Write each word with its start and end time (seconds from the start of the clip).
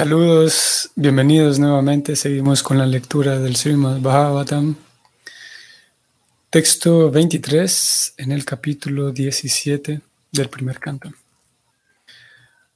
Saludos, 0.00 0.90
bienvenidos 0.96 1.58
nuevamente. 1.58 2.16
Seguimos 2.16 2.62
con 2.62 2.78
la 2.78 2.86
lectura 2.86 3.38
del 3.38 3.54
Srimad 3.54 4.00
Bhagavatam. 4.00 4.74
Texto 6.48 7.10
23 7.10 8.14
en 8.16 8.32
el 8.32 8.46
capítulo 8.46 9.10
17 9.10 10.00
del 10.32 10.48
primer 10.48 10.78
canto. 10.78 11.10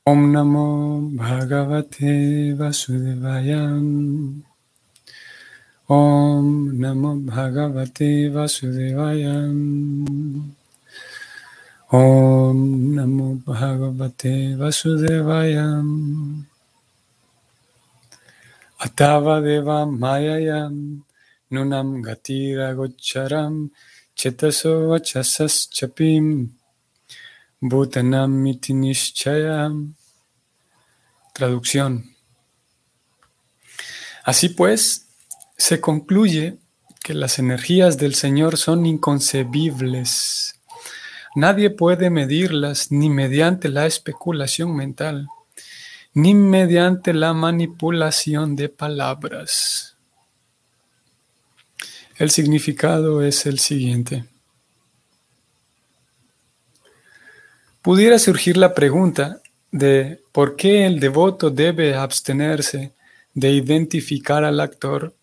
Om 0.05 0.33
Namo 0.33 1.01
Bhagavate 1.13 2.53
Vasudevaya. 2.59 3.71
Om 5.87 6.79
Namo 6.79 7.17
Bhagavate 7.21 8.29
Vasudevaya. 8.29 9.49
Om 11.89 12.95
Namo 12.95 13.41
Bhagavate 13.47 14.57
Vasudevaya. 14.57 15.83
Atava 18.79 19.41
Deva 19.41 19.87
Mayayam 19.87 21.03
Nunam 21.51 22.03
Gatira 22.03 22.75
Gocharam 22.75 23.71
Chetaso 24.17 24.89
Vachasas 24.89 25.69
Chapim 25.71 26.51
Bhutanam 27.63 28.31
Mitinishchayam 28.43 29.95
Traducción. 31.33 32.15
Así 34.25 34.49
pues, 34.49 35.09
se 35.57 35.81
concluye 35.81 36.59
que 37.03 37.15
las 37.15 37.39
energías 37.39 37.99
del 37.99 38.15
Señor 38.15 38.57
son 38.57 38.87
inconcebibles. 38.87 40.61
Nadie 41.37 41.71
puede 41.71 42.11
medirlas 42.11 42.91
ni 42.91 43.11
mediante 43.11 43.69
la 43.69 43.87
especulación 43.87 44.75
mental 44.75 45.29
ni 46.15 46.33
mediante 46.33 47.13
la 47.13 47.35
manipulación 47.35 48.55
de 48.55 48.69
palabras. 48.69 49.97
El 52.17 52.31
significado 52.31 53.23
es 53.23 53.47
el 53.47 53.59
siguiente. 53.59 54.25
Pudiera 57.83 58.19
surgir 58.21 58.57
la 58.57 58.73
pregunta 58.73 59.43
de 59.73 60.23
por 60.31 60.55
qué 60.55 60.87
el 60.87 61.01
devoto 61.01 61.51
debe 61.51 61.97
abstenerse 61.97 62.95
de 63.35 63.51
identificar 63.51 64.45
al 64.45 64.61
actor, 64.61 65.17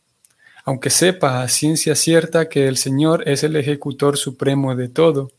aunque 0.65 0.89
sepa 0.89 1.41
a 1.41 1.47
ciencia 1.47 1.95
cierta 1.95 2.49
que 2.49 2.67
el 2.67 2.75
Señor 2.75 3.27
es 3.27 3.43
el 3.43 3.55
ejecutor 3.55 4.17
supremo 4.17 4.75
de 4.75 4.89
todo. 4.89 5.31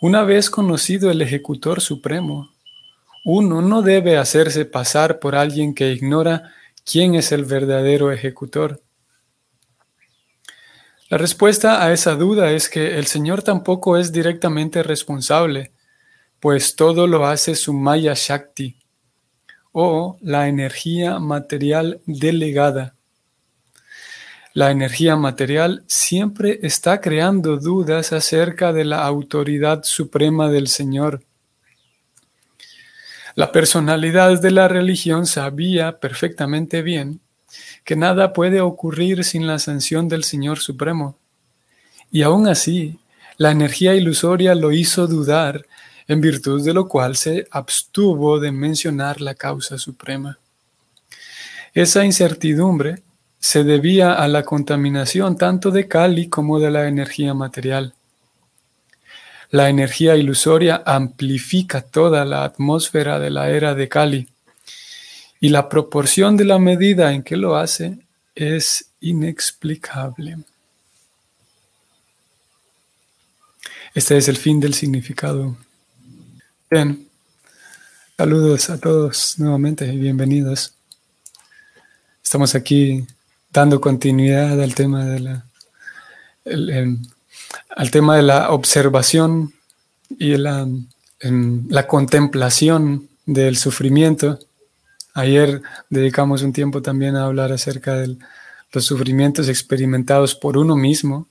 Una 0.00 0.22
vez 0.24 0.50
conocido 0.50 1.10
el 1.10 1.22
ejecutor 1.22 1.80
supremo, 1.80 2.52
uno 3.30 3.60
no 3.60 3.82
debe 3.82 4.16
hacerse 4.16 4.64
pasar 4.64 5.18
por 5.18 5.36
alguien 5.36 5.74
que 5.74 5.92
ignora 5.92 6.54
quién 6.82 7.14
es 7.14 7.30
el 7.30 7.44
verdadero 7.44 8.10
ejecutor. 8.10 8.80
La 11.10 11.18
respuesta 11.18 11.84
a 11.84 11.92
esa 11.92 12.14
duda 12.14 12.52
es 12.52 12.70
que 12.70 12.98
el 12.98 13.06
Señor 13.06 13.42
tampoco 13.42 13.98
es 13.98 14.12
directamente 14.12 14.82
responsable, 14.82 15.72
pues 16.40 16.74
todo 16.74 17.06
lo 17.06 17.26
hace 17.26 17.54
su 17.54 17.74
Maya 17.74 18.14
Shakti, 18.16 18.78
o 19.72 20.16
la 20.22 20.48
energía 20.48 21.18
material 21.18 22.00
delegada. 22.06 22.94
La 24.54 24.70
energía 24.70 25.16
material 25.16 25.84
siempre 25.86 26.60
está 26.62 27.02
creando 27.02 27.58
dudas 27.58 28.14
acerca 28.14 28.72
de 28.72 28.86
la 28.86 29.04
autoridad 29.04 29.82
suprema 29.82 30.48
del 30.48 30.68
Señor 30.68 31.27
la 33.38 33.52
personalidad 33.52 34.42
de 34.42 34.50
la 34.50 34.66
religión 34.66 35.24
sabía 35.24 36.00
perfectamente 36.00 36.82
bien 36.82 37.20
que 37.84 37.94
nada 37.94 38.32
puede 38.32 38.60
ocurrir 38.60 39.22
sin 39.22 39.46
la 39.46 39.60
sanción 39.60 40.08
del 40.08 40.24
Señor 40.24 40.58
Supremo. 40.58 41.16
Y 42.10 42.22
aún 42.22 42.48
así, 42.48 42.98
la 43.36 43.52
energía 43.52 43.94
ilusoria 43.94 44.56
lo 44.56 44.72
hizo 44.72 45.06
dudar, 45.06 45.66
en 46.08 46.20
virtud 46.20 46.64
de 46.64 46.74
lo 46.74 46.88
cual 46.88 47.14
se 47.14 47.46
abstuvo 47.52 48.40
de 48.40 48.50
mencionar 48.50 49.20
la 49.20 49.36
causa 49.36 49.78
suprema. 49.78 50.40
Esa 51.74 52.04
incertidumbre 52.04 53.04
se 53.38 53.62
debía 53.62 54.14
a 54.14 54.26
la 54.26 54.42
contaminación 54.42 55.36
tanto 55.36 55.70
de 55.70 55.86
Kali 55.86 56.28
como 56.28 56.58
de 56.58 56.72
la 56.72 56.88
energía 56.88 57.34
material. 57.34 57.94
La 59.50 59.70
energía 59.70 60.16
ilusoria 60.16 60.82
amplifica 60.84 61.80
toda 61.80 62.24
la 62.24 62.44
atmósfera 62.44 63.18
de 63.18 63.30
la 63.30 63.50
era 63.50 63.74
de 63.74 63.88
Kali 63.88 64.28
y 65.40 65.48
la 65.48 65.68
proporción 65.68 66.36
de 66.36 66.44
la 66.44 66.58
medida 66.58 67.12
en 67.12 67.22
que 67.22 67.36
lo 67.36 67.56
hace 67.56 67.98
es 68.34 68.90
inexplicable. 69.00 70.38
Este 73.94 74.18
es 74.18 74.28
el 74.28 74.36
fin 74.36 74.60
del 74.60 74.74
significado. 74.74 75.56
Bien, 76.70 77.08
saludos 78.16 78.68
a 78.68 78.78
todos 78.78 79.38
nuevamente 79.38 79.86
y 79.86 79.96
bienvenidos. 79.96 80.74
Estamos 82.22 82.54
aquí 82.54 83.06
dando 83.50 83.80
continuidad 83.80 84.60
al 84.60 84.74
tema 84.74 85.06
de 85.06 85.20
la, 85.20 85.44
al 87.78 87.92
tema 87.92 88.16
de 88.16 88.22
la 88.22 88.50
observación 88.50 89.52
y 90.18 90.36
la, 90.36 90.66
la 91.20 91.86
contemplación 91.86 93.08
del 93.24 93.56
sufrimiento. 93.56 94.40
Ayer 95.14 95.62
dedicamos 95.88 96.42
un 96.42 96.52
tiempo 96.52 96.82
también 96.82 97.14
a 97.14 97.26
hablar 97.26 97.52
acerca 97.52 97.94
de 97.94 98.16
los 98.72 98.84
sufrimientos 98.84 99.48
experimentados 99.48 100.34
por 100.34 100.58
uno 100.58 100.74
mismo. 100.74 101.28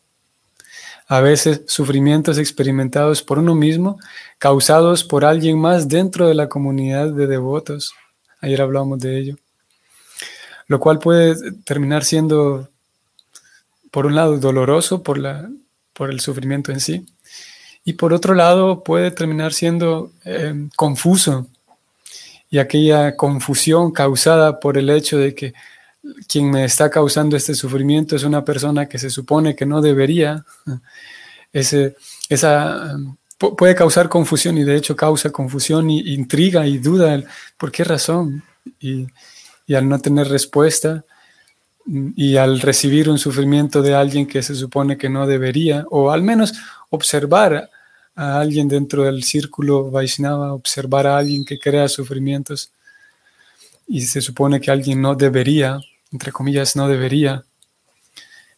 A 1.09 1.19
veces 1.19 1.63
sufrimientos 1.67 2.37
experimentados 2.37 3.21
por 3.21 3.39
uno 3.39 3.53
mismo, 3.53 3.99
causados 4.37 5.03
por 5.03 5.25
alguien 5.25 5.59
más 5.59 5.89
dentro 5.89 6.29
de 6.29 6.35
la 6.35 6.47
comunidad 6.47 7.11
de 7.11 7.27
devotos. 7.27 7.91
Ayer 8.39 8.61
hablamos 8.61 8.99
de 8.99 9.19
ello. 9.19 9.35
Lo 10.67 10.79
cual 10.79 10.99
puede 10.99 11.35
terminar 11.65 12.05
siendo, 12.05 12.69
por 13.91 14.05
un 14.05 14.15
lado, 14.15 14.37
doloroso 14.37 15.03
por 15.03 15.17
la, 15.17 15.49
por 15.97 16.11
el 16.11 16.19
sufrimiento 16.19 16.71
en 16.71 16.79
sí. 16.79 17.05
Y 17.83 17.93
por 17.93 18.13
otro 18.13 18.35
lado, 18.35 18.83
puede 18.83 19.11
terminar 19.11 19.53
siendo 19.53 20.11
eh, 20.25 20.53
confuso. 20.75 21.47
Y 22.49 22.59
aquella 22.59 23.15
confusión 23.15 23.91
causada 23.91 24.59
por 24.59 24.77
el 24.77 24.89
hecho 24.89 25.17
de 25.17 25.33
que 25.33 25.53
quien 26.27 26.51
me 26.51 26.63
está 26.63 26.89
causando 26.89 27.35
este 27.35 27.55
sufrimiento 27.55 28.15
es 28.15 28.23
una 28.23 28.45
persona 28.45 28.87
que 28.87 28.97
se 28.99 29.09
supone 29.09 29.55
que 29.55 29.65
no 29.65 29.81
debería, 29.81 30.45
ese, 31.51 31.95
esa, 32.29 32.97
puede 33.37 33.75
causar 33.75 34.07
confusión 34.07 34.57
y 34.57 34.63
de 34.63 34.75
hecho 34.75 34.95
causa 34.95 35.31
confusión 35.31 35.89
y 35.89 36.13
intriga 36.13 36.67
y 36.67 36.77
duda. 36.77 37.23
¿Por 37.57 37.71
qué 37.71 37.83
razón? 37.83 38.43
Y, 38.79 39.07
y 39.65 39.75
al 39.75 39.89
no 39.89 39.99
tener 39.99 40.27
respuesta, 40.27 41.03
y 41.87 42.35
al 42.37 42.59
recibir 42.59 43.09
un 43.09 43.17
sufrimiento 43.17 43.81
de 43.81 43.95
alguien 43.95 44.27
que 44.27 44.43
se 44.43 44.55
supone 44.55 44.97
que 44.97 45.09
no 45.09 45.25
debería, 45.25 45.85
o 45.89 46.11
al 46.11 46.21
menos 46.21 46.53
observar 46.89 47.69
a 48.15 48.39
alguien 48.39 48.67
dentro 48.67 49.03
del 49.03 49.23
círculo 49.23 49.89
Vaishnava, 49.89 50.53
observar 50.53 51.07
a 51.07 51.17
alguien 51.17 51.45
que 51.45 51.59
crea 51.59 51.87
sufrimientos 51.87 52.71
y 53.87 54.01
se 54.01 54.21
supone 54.21 54.59
que 54.59 54.69
alguien 54.71 55.01
no 55.01 55.15
debería, 55.15 55.79
entre 56.11 56.31
comillas, 56.31 56.75
no 56.75 56.89
debería, 56.89 57.43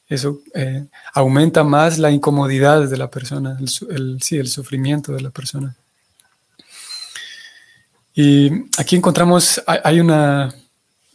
eso 0.07 0.41
eh, 0.55 0.87
aumenta 1.13 1.63
más 1.63 1.99
la 1.99 2.09
incomodidad 2.09 2.89
de 2.89 2.97
la 2.97 3.11
persona, 3.11 3.59
el, 3.89 4.21
sí, 4.21 4.37
el 4.37 4.47
sufrimiento 4.47 5.11
de 5.11 5.21
la 5.21 5.29
persona. 5.29 5.75
Y 8.15 8.49
aquí 8.77 8.95
encontramos, 8.95 9.61
hay 9.67 9.99
una, 9.99 10.53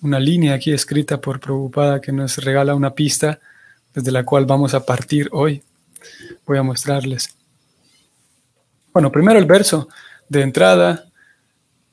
una 0.05 0.21
línea 0.21 0.55
aquí 0.55 0.71
escrita 0.71 1.19
por 1.21 1.41
Prabhupada 1.41 2.01
que 2.01 2.13
nos 2.13 2.37
regala 2.37 2.75
una 2.75 2.95
pista 2.95 3.41
desde 3.95 4.13
la 4.13 4.23
cual 4.25 4.45
vamos 4.45 4.75
a 4.75 4.85
partir 4.85 5.29
hoy. 5.33 5.63
Voy 6.47 6.59
a 6.59 6.63
mostrarles. 6.63 7.35
Bueno, 8.93 9.11
primero 9.11 9.39
el 9.39 9.47
verso 9.47 9.89
de 10.29 10.43
entrada 10.43 11.07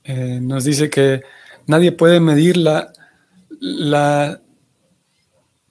eh, 0.03 0.39
nos 0.41 0.65
dice 0.65 0.89
que 0.89 1.21
nadie 1.67 1.93
puede 1.93 2.19
medir 2.19 2.57
la, 2.57 2.91
la, 3.61 4.41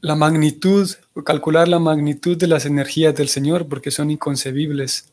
la 0.01 0.15
magnitud 0.15 0.91
o 1.13 1.23
calcular 1.23 1.69
la 1.69 1.79
magnitud 1.79 2.39
de 2.39 2.47
las 2.47 2.65
energías 2.65 3.15
del 3.15 3.29
Señor 3.29 3.69
porque 3.69 3.91
son 3.91 4.11
inconcebibles. 4.11 5.13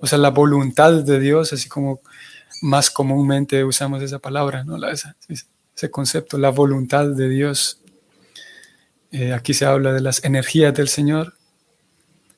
O 0.00 0.06
sea, 0.06 0.18
la 0.18 0.30
voluntad 0.30 1.04
de 1.04 1.20
Dios, 1.20 1.52
así 1.52 1.68
como 1.68 2.00
más 2.62 2.90
comúnmente 2.90 3.62
usamos 3.62 4.02
esa 4.02 4.18
palabra, 4.18 4.64
¿no? 4.64 4.78
La, 4.78 4.90
esa, 4.90 5.16
ese 5.80 5.90
concepto, 5.90 6.36
la 6.36 6.50
voluntad 6.50 7.06
de 7.06 7.30
Dios. 7.30 7.80
Eh, 9.12 9.32
aquí 9.32 9.54
se 9.54 9.64
habla 9.64 9.94
de 9.94 10.02
las 10.02 10.22
energías 10.24 10.74
del 10.74 10.88
Señor 10.88 11.32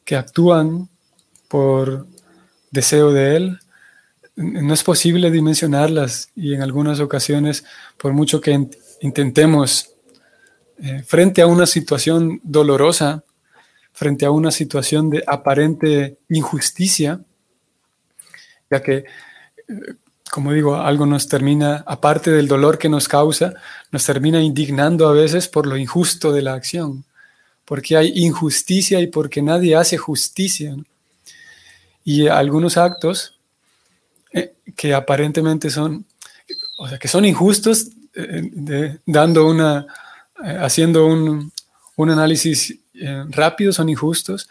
que 0.05 0.15
actúan 0.15 0.89
por 1.49 2.07
deseo 2.71 3.11
de 3.11 3.37
Él, 3.37 3.59
no 4.37 4.73
es 4.73 4.85
posible 4.85 5.31
dimensionarlas 5.33 6.31
y 6.37 6.55
en 6.55 6.63
algunas 6.63 7.01
ocasiones, 7.01 7.65
por 7.97 8.13
mucho 8.13 8.41
que 8.41 8.69
intentemos, 9.01 9.91
eh, 10.79 11.03
frente 11.05 11.43
a 11.43 11.49
una 11.49 11.67
situación 11.67 12.41
dolorosa, 12.45 13.25
frente 13.93 14.25
a 14.25 14.31
una 14.31 14.53
situación 14.53 15.11
de 15.11 15.25
aparente 15.27 16.17
injusticia, 16.29 17.21
ya 18.71 18.81
que, 18.81 18.99
eh, 18.99 19.05
como 20.33 20.55
digo, 20.55 20.77
algo 20.77 21.05
nos 21.05 21.29
termina, 21.29 21.85
aparte 21.87 22.31
del 22.31 22.49
dolor 22.49 22.79
que 22.79 22.89
nos 22.89 23.07
causa, 23.07 23.53
nos 23.91 24.07
termina 24.07 24.41
indignando 24.41 25.07
a 25.07 25.13
veces 25.13 25.47
por 25.47 25.67
lo 25.67 25.77
injusto 25.77 26.33
de 26.33 26.41
la 26.41 26.55
acción, 26.55 27.05
porque 27.67 27.99
hay 27.99 28.13
injusticia 28.15 28.99
y 29.01 29.09
porque 29.09 29.43
nadie 29.43 29.77
hace 29.77 29.99
justicia. 29.99 30.75
Y 32.03 32.29
algunos 32.29 32.79
actos 32.79 33.39
eh, 34.33 34.55
que 34.75 34.95
aparentemente 34.95 35.69
son, 35.69 36.07
o 36.79 36.89
sea, 36.89 36.99
que 36.99 37.09
son 37.09 37.27
injustos, 37.27 37.89
eh, 38.15 39.01
dando 39.05 39.47
una, 39.47 39.87
haciendo 40.63 41.05
un, 41.09 41.53
un 41.97 42.09
análisis 42.09 42.79
rápido, 43.29 43.71
son 43.71 43.91
injustos, 43.91 44.49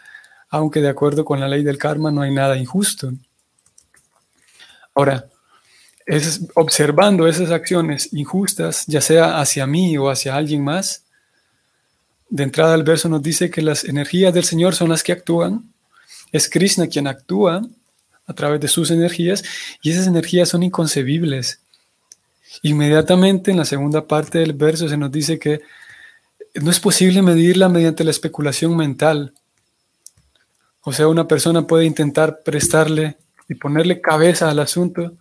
aunque 0.48 0.80
de 0.80 0.90
acuerdo 0.90 1.24
con 1.24 1.40
la 1.40 1.48
ley 1.48 1.64
del 1.64 1.76
karma 1.76 2.12
no 2.12 2.22
hay 2.22 2.30
nada 2.30 2.56
injusto. 2.56 3.12
Ahora, 4.94 5.26
es 6.16 6.42
observando 6.54 7.26
esas 7.26 7.50
acciones 7.50 8.12
injustas, 8.12 8.84
ya 8.86 9.00
sea 9.00 9.40
hacia 9.40 9.66
mí 9.66 9.96
o 9.96 10.10
hacia 10.10 10.36
alguien 10.36 10.62
más, 10.62 11.04
de 12.28 12.42
entrada 12.42 12.74
el 12.74 12.82
verso 12.82 13.08
nos 13.08 13.22
dice 13.22 13.50
que 13.50 13.62
las 13.62 13.84
energías 13.84 14.34
del 14.34 14.44
Señor 14.44 14.74
son 14.74 14.90
las 14.90 15.02
que 15.02 15.12
actúan, 15.12 15.72
es 16.30 16.50
Krishna 16.50 16.86
quien 16.86 17.06
actúa 17.06 17.62
a 18.26 18.34
través 18.34 18.60
de 18.60 18.68
sus 18.68 18.90
energías 18.90 19.42
y 19.80 19.90
esas 19.90 20.06
energías 20.06 20.50
son 20.50 20.62
inconcebibles. 20.62 21.60
Inmediatamente 22.60 23.50
en 23.50 23.56
la 23.56 23.64
segunda 23.64 24.06
parte 24.06 24.38
del 24.38 24.52
verso 24.52 24.88
se 24.88 24.98
nos 24.98 25.10
dice 25.10 25.38
que 25.38 25.62
no 26.54 26.70
es 26.70 26.78
posible 26.78 27.22
medirla 27.22 27.70
mediante 27.70 28.04
la 28.04 28.10
especulación 28.10 28.76
mental. 28.76 29.32
O 30.82 30.92
sea, 30.92 31.08
una 31.08 31.26
persona 31.26 31.66
puede 31.66 31.86
intentar 31.86 32.40
prestarle 32.44 33.16
y 33.48 33.54
ponerle 33.54 34.02
cabeza 34.02 34.50
al 34.50 34.58
asunto 34.58 35.16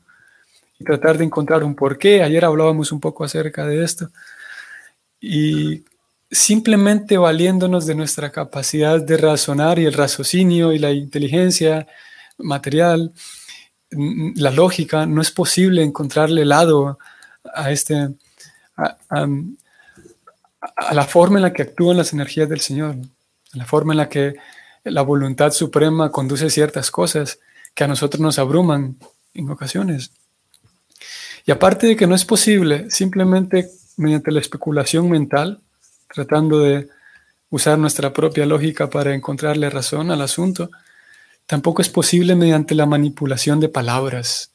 y 0.81 0.83
tratar 0.83 1.17
de 1.17 1.25
encontrar 1.25 1.63
un 1.63 1.75
porqué. 1.75 2.23
Ayer 2.23 2.43
hablábamos 2.43 2.91
un 2.91 2.99
poco 2.99 3.23
acerca 3.23 3.65
de 3.67 3.83
esto. 3.83 4.09
Y 5.19 5.85
simplemente 6.29 7.17
valiéndonos 7.17 7.85
de 7.85 7.93
nuestra 7.93 8.31
capacidad 8.31 8.99
de 8.99 9.17
razonar 9.17 9.77
y 9.77 9.85
el 9.85 9.93
raciocinio 9.93 10.73
y 10.73 10.79
la 10.79 10.91
inteligencia 10.91 11.87
material, 12.39 13.13
la 13.91 14.49
lógica, 14.49 15.05
no 15.05 15.21
es 15.21 15.29
posible 15.29 15.83
encontrarle 15.83 16.45
lado 16.45 16.97
a 17.53 17.71
este 17.71 18.09
a, 18.75 18.97
a, 19.09 20.93
la 20.93 21.03
forma 21.03 21.37
en 21.37 21.43
la 21.43 21.53
que 21.53 21.61
actúan 21.61 21.97
las 21.97 22.13
energías 22.13 22.49
del 22.49 22.61
Señor, 22.61 22.95
a 23.53 23.57
la 23.57 23.65
forma 23.65 23.93
en 23.93 23.97
la 23.97 24.09
que 24.09 24.35
la 24.83 25.03
voluntad 25.03 25.51
suprema 25.51 26.11
conduce 26.11 26.49
ciertas 26.49 26.89
cosas 26.89 27.39
que 27.75 27.83
a 27.83 27.87
nosotros 27.87 28.19
nos 28.19 28.39
abruman 28.39 28.97
en 29.35 29.49
ocasiones. 29.49 30.11
Y 31.45 31.51
aparte 31.51 31.87
de 31.87 31.95
que 31.95 32.07
no 32.07 32.15
es 32.15 32.25
posible 32.25 32.89
simplemente 32.89 33.69
mediante 33.97 34.31
la 34.31 34.39
especulación 34.39 35.09
mental, 35.09 35.59
tratando 36.13 36.59
de 36.59 36.89
usar 37.49 37.77
nuestra 37.77 38.13
propia 38.13 38.45
lógica 38.45 38.89
para 38.89 39.13
encontrarle 39.13 39.69
razón 39.69 40.11
al 40.11 40.21
asunto, 40.21 40.69
tampoco 41.45 41.81
es 41.81 41.89
posible 41.89 42.35
mediante 42.35 42.75
la 42.75 42.85
manipulación 42.85 43.59
de 43.59 43.69
palabras. 43.69 44.51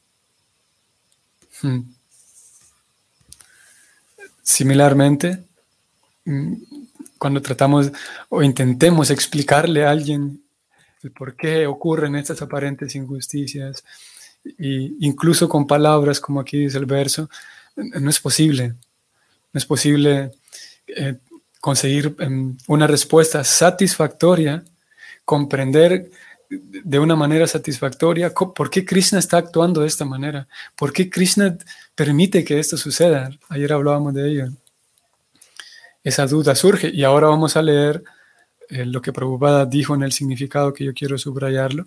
Hmm. 1.63 1.81
Similarmente, 4.43 5.45
mm, 6.25 6.55
cuando 7.19 7.43
tratamos 7.43 7.91
o 8.29 8.43
intentemos 8.43 9.11
explicarle 9.11 9.85
a 9.85 9.91
alguien 9.91 10.43
por 11.17 11.37
qué 11.37 11.67
ocurren 11.67 12.17
estas 12.17 12.43
aparentes 12.43 12.95
injusticias, 12.95 13.85
y 14.59 15.07
incluso 15.07 15.49
con 15.49 15.67
palabras 15.67 16.21
como 16.21 16.41
aquí 16.41 16.59
dice 16.59 16.79
el 16.79 16.87
verso, 16.87 17.29
no 17.77 18.11
es 18.11 18.21
posible. 18.21 18.75
No 19.53 19.59
es 19.59 19.67
posible 19.67 20.33
eh, 20.87 21.17
conseguir 21.61 22.15
em, 22.19 22.57
una 22.67 22.87
respuesta 22.87 23.43
satisfactoria, 23.45 24.65
comprender 25.25 26.11
de 26.49 26.99
una 26.99 27.17
manera 27.17 27.47
satisfactoria 27.47 28.33
por 28.33 28.71
qué 28.71 28.85
Krishna 28.85 29.19
está 29.19 29.39
actuando 29.39 29.81
de 29.81 29.89
esta 29.89 30.05
manera, 30.05 30.47
por 30.77 30.93
qué 30.93 31.11
Krishna 31.11 31.57
permite 31.95 32.45
que 32.45 32.59
esto 32.59 32.77
suceda. 32.77 33.31
Ayer 33.49 33.73
hablábamos 33.73 34.15
de 34.15 34.31
ello. 34.31 34.49
Esa 36.05 36.27
duda 36.27 36.55
surge 36.55 36.89
y 36.89 37.03
ahora 37.03 37.27
vamos 37.27 37.57
a 37.57 37.63
leer 37.63 38.05
eh, 38.69 38.85
lo 38.85 39.03
que 39.03 39.13
Prabhupada 39.13 39.67
dijo 39.67 39.95
en 39.95 40.03
el 40.03 40.13
significado 40.13 40.73
que 40.73 40.85
yo 40.85 40.95
quiero 40.95 41.19
subrayarlo, 41.19 41.85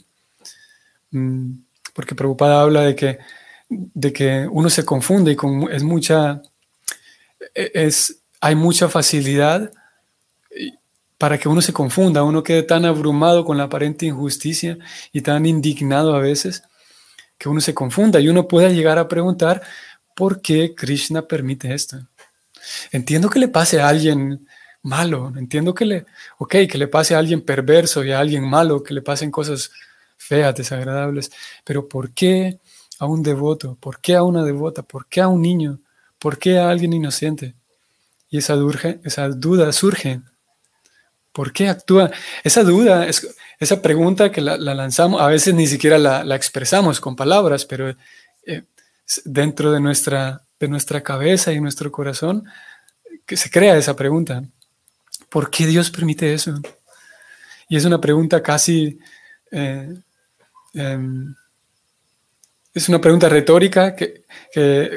mm, 1.11 1.51
porque 1.99 2.15
Prabhupada 2.15 2.61
habla 2.61 2.83
de 2.83 2.95
que, 2.95 3.19
de 3.67 4.13
que 4.13 4.47
uno 4.49 4.69
se 4.69 4.85
confunde 4.85 5.33
y 5.33 5.75
es 5.75 5.83
mucha, 5.83 6.41
e, 7.53 7.71
es, 7.73 8.21
hay 8.39 8.55
mucha 8.55 8.87
facilidad 8.87 9.69
para 11.17 11.37
que 11.37 11.49
uno 11.49 11.61
se 11.61 11.73
confunda, 11.73 12.23
uno 12.23 12.41
quede 12.41 12.63
tan 12.63 12.85
abrumado 12.85 13.43
con 13.43 13.57
la 13.57 13.65
aparente 13.65 14.05
injusticia 14.05 14.77
y 15.11 15.19
tan 15.19 15.45
indignado 15.45 16.15
a 16.15 16.19
veces, 16.19 16.63
que 17.37 17.49
uno 17.49 17.59
se 17.59 17.73
confunda 17.73 18.21
y 18.21 18.29
uno 18.29 18.47
pueda 18.47 18.69
llegar 18.69 18.97
a 18.97 19.09
preguntar, 19.09 19.61
¿por 20.15 20.41
qué 20.41 20.75
Krishna 20.75 21.23
permite 21.23 21.73
esto? 21.73 21.97
Entiendo 22.93 23.29
que 23.29 23.39
le 23.39 23.49
pase 23.49 23.81
a 23.81 23.89
alguien 23.89 24.47
malo. 24.83 25.33
Entiendo 25.35 25.73
que 25.73 25.83
le, 25.83 26.05
ok, 26.37 26.55
que 26.71 26.77
le 26.77 26.87
pase 26.87 27.13
a 27.13 27.19
alguien 27.19 27.41
perverso 27.41 28.05
y 28.05 28.13
a 28.13 28.21
alguien 28.21 28.49
malo, 28.49 28.83
que 28.83 28.93
le 28.93 29.01
pasen 29.01 29.31
cosas 29.31 29.71
feas, 30.19 30.53
desagradables, 30.53 31.31
pero 31.63 31.87
¿por 31.87 32.11
qué 32.11 32.59
a 32.99 33.05
un 33.05 33.23
devoto? 33.23 33.77
¿Por 33.79 33.99
qué 34.01 34.15
a 34.15 34.23
una 34.23 34.43
devota? 34.43 34.83
¿Por 34.83 35.07
qué 35.07 35.21
a 35.21 35.27
un 35.29 35.41
niño? 35.41 35.79
¿Por 36.19 36.37
qué 36.37 36.59
a 36.59 36.69
alguien 36.69 36.93
inocente? 36.93 37.55
Y 38.29 38.37
esa, 38.37 38.55
duda 38.55 39.71
surge. 39.71 40.21
¿Por 41.31 41.53
qué 41.53 41.69
actúa? 41.69 42.11
Esa 42.43 42.63
duda, 42.63 43.07
es, 43.07 43.35
esa 43.59 43.81
pregunta 43.81 44.31
que 44.31 44.41
la, 44.41 44.57
lanzamos, 44.57 45.21
a 45.21 45.27
veces 45.27 45.55
ni 45.55 45.65
siquiera 45.65 45.97
la, 45.97 46.35
expresamos 46.35 46.99
con 46.99 47.15
palabras, 47.15 47.65
pero 47.65 47.95
eh, 48.45 48.63
dentro 49.23 49.71
de 49.71 49.79
nuestra, 49.79 50.41
de 50.59 50.67
nuestra 50.67 51.01
cabeza 51.01 51.53
y 51.53 51.61
nuestro 51.61 51.91
corazón, 51.91 52.43
que 53.25 53.37
se 53.37 53.49
crea 53.49 53.77
esa 53.77 53.95
pregunta. 53.95 54.43
¿Por 55.29 55.49
qué 55.49 55.65
Dios 55.65 55.89
permite 55.89 56.33
eso? 56.33 56.59
Y 57.69 57.77
es 57.77 57.85
una 57.85 58.01
pregunta 58.01 58.43
casi... 58.43 58.99
Eh, 59.51 59.95
em, 60.73 61.35
es 62.73 62.89
una 62.89 63.01
pregunta 63.01 63.29
retórica 63.29 63.95
que, 63.95 64.23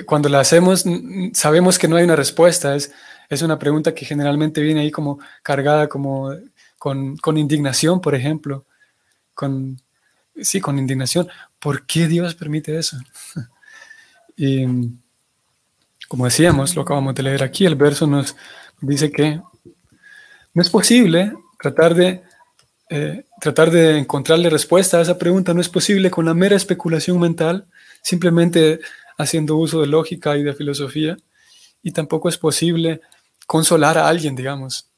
cuando 0.07 0.29
la 0.29 0.41
hacemos 0.41 0.85
sabemos 1.33 1.79
que 1.79 1.89
no 1.89 1.97
hay 1.97 2.05
una 2.05 2.17
respuesta. 2.17 2.77
Es, 2.77 2.93
es 3.29 3.43
una 3.43 3.59
pregunta 3.59 3.95
que 3.95 4.05
generalmente 4.05 4.61
viene 4.61 4.81
ahí 4.81 4.91
como 4.91 5.19
cargada 5.43 5.89
como 5.89 6.31
con, 6.79 7.17
con 7.17 7.39
indignación, 7.39 8.01
por 8.01 8.15
ejemplo. 8.15 8.67
Con, 9.35 9.81
sí, 10.41 10.61
con 10.61 10.79
indignación. 10.79 11.29
¿Por 11.59 11.87
qué 11.87 12.09
Dios 12.09 12.35
permite 12.35 12.79
eso? 12.79 12.99
y 14.37 14.67
como 16.13 16.27
decíamos, 16.27 16.77
lo 16.77 16.83
acabamos 16.83 17.15
de 17.15 17.23
leer 17.23 17.43
aquí, 17.43 17.65
el 17.65 17.75
verso 17.75 18.07
nos 18.07 18.37
dice 18.83 19.11
que 19.11 19.41
no 20.53 20.63
es 20.63 20.69
posible 20.69 21.33
tratar 21.59 21.95
de, 21.95 22.23
eh, 22.95 23.25
tratar 23.41 23.71
de 23.71 23.97
encontrarle 23.97 24.51
respuesta 24.51 24.99
a 24.99 25.01
esa 25.01 25.17
pregunta, 25.17 25.55
no 25.55 25.63
es 25.63 25.71
posible 25.71 26.11
con 26.11 26.27
la 26.27 26.35
mera 26.35 26.57
especulación 26.57 27.19
mental, 27.19 27.65
simplemente 28.03 28.81
haciendo 29.17 29.57
uso 29.57 29.81
de 29.81 29.87
lógica 29.87 30.37
y 30.37 30.43
de 30.43 30.53
filosofía, 30.53 31.17
y 31.83 31.93
tampoco 31.93 32.29
es 32.29 32.37
posible 32.37 33.01
consolar 33.47 33.97
a 33.97 34.09
alguien, 34.09 34.37
digamos, 34.37 34.91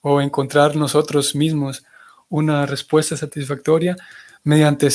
o 0.00 0.22
encontrar 0.22 0.76
nosotros 0.76 1.34
mismos 1.34 1.84
una 2.30 2.64
respuesta 2.64 3.18
satisfactoria 3.18 3.98
mediante 4.44 4.88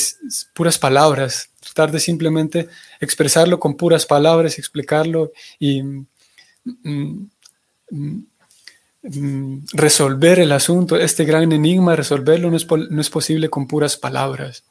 puras 0.55 0.79
palabras, 0.79 1.51
tratar 1.59 1.91
de 1.91 1.99
simplemente 1.99 2.69
expresarlo 2.99 3.59
con 3.59 3.77
puras 3.77 4.07
palabras, 4.07 4.57
explicarlo 4.57 5.31
y 5.59 5.83
mm, 5.83 6.07
mm, 6.65 7.29
mm, 7.91 8.19
resolver 9.73 10.39
el 10.39 10.51
asunto, 10.51 10.97
este 10.97 11.25
gran 11.25 11.51
enigma, 11.51 11.95
resolverlo 11.95 12.49
no 12.49 12.57
es, 12.57 12.67
no 12.69 13.01
es 13.01 13.09
posible 13.09 13.49
con 13.49 13.67
puras 13.67 13.97
palabras. 13.97 14.63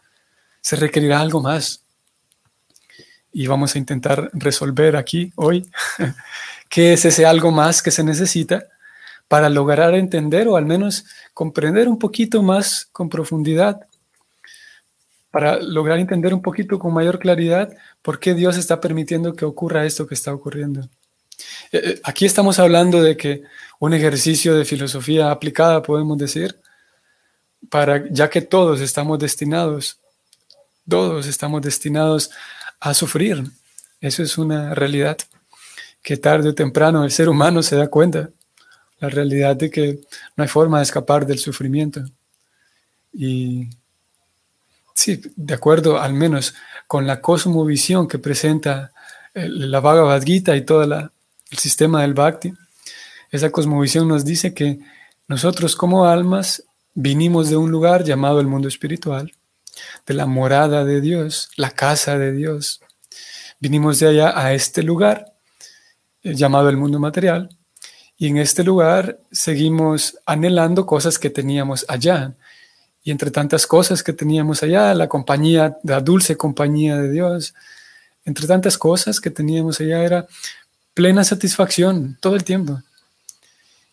Se 0.61 0.77
requerirá 0.77 1.21
algo 1.21 1.41
más. 1.41 1.83
Y 3.33 3.47
vamos 3.47 3.75
a 3.75 3.79
intentar 3.79 4.31
resolver 4.33 4.97
aquí, 4.97 5.33
hoy, 5.37 5.69
qué 6.69 6.95
es 6.95 7.05
ese 7.05 7.27
algo 7.27 7.51
más 7.51 7.83
que 7.83 7.91
se 7.91 8.03
necesita 8.03 8.65
para 9.29 9.49
lograr 9.49 9.95
entender 9.95 10.49
o 10.49 10.57
al 10.57 10.67
menos 10.67 11.05
comprender 11.35 11.89
un 11.89 11.99
poquito 11.99 12.43
más 12.43 12.89
con 12.93 13.09
profundidad, 13.09 13.87
para 15.31 15.61
lograr 15.61 15.99
entender 15.99 16.33
un 16.33 16.41
poquito 16.41 16.79
con 16.79 16.95
mayor 16.95 17.19
claridad 17.19 17.77
por 18.01 18.19
qué 18.19 18.35
Dios 18.35 18.57
está 18.57 18.81
permitiendo 18.81 19.35
que 19.35 19.45
ocurra 19.45 19.85
esto 19.85 20.07
que 20.07 20.15
está 20.15 20.33
ocurriendo. 20.33 20.89
Eh, 21.73 21.81
eh, 21.85 22.01
aquí 22.05 22.25
estamos 22.25 22.59
hablando 22.59 23.03
de 23.03 23.17
que 23.17 23.43
un 23.79 23.95
ejercicio 23.95 24.55
de 24.55 24.65
filosofía 24.65 25.31
aplicada, 25.31 25.83
podemos 25.83 26.19
decir, 26.19 26.59
para, 27.71 28.05
ya 28.11 28.31
que 28.31 28.43
todos 28.43 28.81
estamos 28.81 29.19
destinados, 29.19 29.99
todos 30.89 31.27
estamos 31.27 31.63
destinados 31.63 32.31
a 32.81 32.95
sufrir. 32.95 33.45
Eso 34.01 34.23
es 34.23 34.39
una 34.39 34.75
realidad 34.75 35.17
que 36.03 36.17
tarde 36.17 36.51
o 36.51 36.55
temprano 36.55 37.05
el 37.05 37.11
ser 37.11 37.29
humano 37.29 37.63
se 37.63 37.77
da 37.77 37.89
cuenta. 37.89 38.31
La 38.99 39.09
realidad 39.09 39.57
de 39.57 39.71
que 39.71 40.01
no 40.37 40.43
hay 40.43 40.49
forma 40.49 40.79
de 40.79 40.85
escapar 40.85 41.27
del 41.27 41.39
sufrimiento. 41.39 42.03
Y 43.13 43.69
sí, 44.95 45.21
de 45.37 45.55
acuerdo 45.55 46.01
al 46.01 46.15
menos 46.15 46.55
con 46.87 47.07
la 47.07 47.21
cosmovisión 47.21 48.09
que 48.09 48.19
presenta 48.19 48.93
la 49.35 49.81
Bhagavad 49.81 50.23
Gita 50.23 50.57
y 50.57 50.65
todo 50.65 50.87
el 51.51 51.59
sistema 51.59 52.03
del 52.03 52.15
Bhakti, 52.15 52.53
esa 53.31 53.51
cosmovisión 53.51 54.09
nos 54.09 54.25
dice 54.25 54.55
que 54.55 54.79
nosotros 55.29 55.77
como 55.77 56.07
almas 56.07 56.65
vinimos 56.95 57.51
de 57.51 57.57
un 57.57 57.71
lugar 57.71 58.05
llamado 58.05 58.41
el 58.41 58.47
mundo 58.47 58.69
espiritual, 58.69 59.33
de 60.07 60.15
la 60.15 60.27
morada 60.27 60.85
de 60.85 61.01
Dios, 61.01 61.51
la 61.57 61.71
casa 61.71 62.19
de 62.19 62.33
Dios. 62.33 62.81
Vinimos 63.61 63.99
de 63.99 64.09
allá 64.09 64.39
a 64.39 64.55
este 64.55 64.83
lugar 64.83 65.35
eh, 66.23 66.35
llamado 66.35 66.69
el 66.69 66.77
mundo 66.77 66.99
material 66.99 67.51
y 68.17 68.29
en 68.29 68.39
este 68.39 68.65
lugar 68.65 69.21
seguimos 69.31 70.19
anhelando 70.25 70.87
cosas 70.87 71.19
que 71.19 71.29
teníamos 71.29 71.85
allá. 71.89 72.35
Y 73.03 73.11
entre 73.11 73.31
tantas 73.31 73.67
cosas 73.67 74.03
que 74.03 74.13
teníamos 74.13 74.63
allá, 74.63 74.95
la 74.95 75.09
compañía, 75.09 75.77
la 75.85 76.01
dulce 76.01 76.37
compañía 76.37 76.97
de 76.97 77.11
Dios, 77.11 77.55
entre 78.25 78.47
tantas 78.47 78.79
cosas 78.79 79.21
que 79.21 79.31
teníamos 79.31 79.81
allá 79.81 80.03
era 80.03 80.27
plena 80.97 81.25
satisfacción 81.25 82.17
todo 82.21 82.37
el 82.37 82.43
tiempo. 82.43 82.81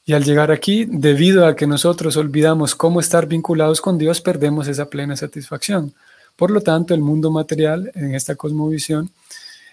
Y 0.05 0.13
al 0.13 0.23
llegar 0.23 0.51
aquí, 0.51 0.85
debido 0.89 1.45
a 1.45 1.53
que 1.53 1.67
nosotros 1.67 2.15
olvidamos 2.15 2.75
cómo 2.75 3.01
estar 3.01 3.27
vinculados 3.27 3.81
con 3.81 3.97
Dios, 3.97 4.21
perdemos 4.21 4.69
esa 4.69 4.85
plena 4.85 5.17
satisfacción. 5.17 5.93
Por 6.37 6.49
lo 6.49 6.61
tanto, 6.61 6.93
el 6.93 7.01
mundo 7.01 7.29
material, 7.29 7.91
en 7.93 8.15
esta 8.15 8.35
cosmovisión, 8.35 9.11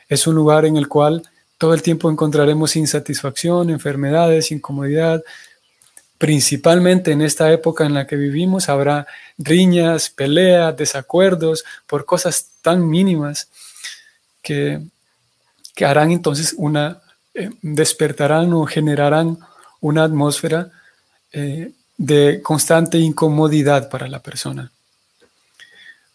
es 0.09 0.27
un 0.27 0.35
lugar 0.35 0.65
en 0.65 0.77
el 0.77 0.89
cual 0.89 1.23
todo 1.57 1.73
el 1.73 1.83
tiempo 1.83 2.11
encontraremos 2.11 2.75
insatisfacción, 2.75 3.71
enfermedades, 3.71 4.51
incomodidad. 4.51 5.23
Principalmente 6.19 7.13
en 7.13 7.23
esta 7.23 7.53
época 7.53 7.87
en 7.87 7.95
la 7.95 8.09
que 8.09 8.17
vivimos 8.17 8.69
habrá 8.69 9.07
riñas, 9.39 10.11
peleas, 10.11 10.77
desacuerdos 10.77 11.65
por 11.87 12.05
cosas 12.05 12.49
tan 12.61 12.89
mínimas 12.89 13.49
que, 14.43 14.83
que 15.77 15.85
harán 15.87 16.11
entonces 16.11 16.57
una, 16.59 17.01
eh, 17.35 17.51
despertarán 17.63 18.53
o 18.53 18.67
generarán 18.67 19.39
una 19.81 20.05
atmósfera 20.05 20.71
eh, 21.33 21.73
de 21.97 22.41
constante 22.43 22.99
incomodidad 22.99 23.89
para 23.89 24.09
la 24.09 24.21
persona. 24.21 24.71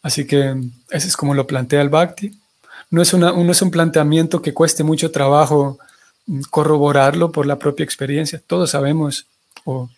Así 0.02 0.28
que 0.28 0.56
ese 0.92 1.08
es 1.08 1.18
como 1.18 1.34
lo 1.34 1.48
plantea 1.48 1.82
el 1.82 1.90
Bhakti. 1.90 2.32
No 2.92 3.02
es, 3.02 3.14
una, 3.14 3.32
no 3.32 3.52
es 3.52 3.62
un 3.62 3.72
planteamiento 3.72 4.42
que 4.42 4.54
cueste 4.54 4.84
mucho 4.84 5.10
trabajo 5.12 5.80
mm, 6.28 6.42
corroborarlo 6.50 7.32
por 7.32 7.46
la 7.46 7.58
propia 7.58 7.84
experiencia. 7.84 8.42
Todos 8.46 8.72
sabemos, 8.72 9.26
o 9.64 9.90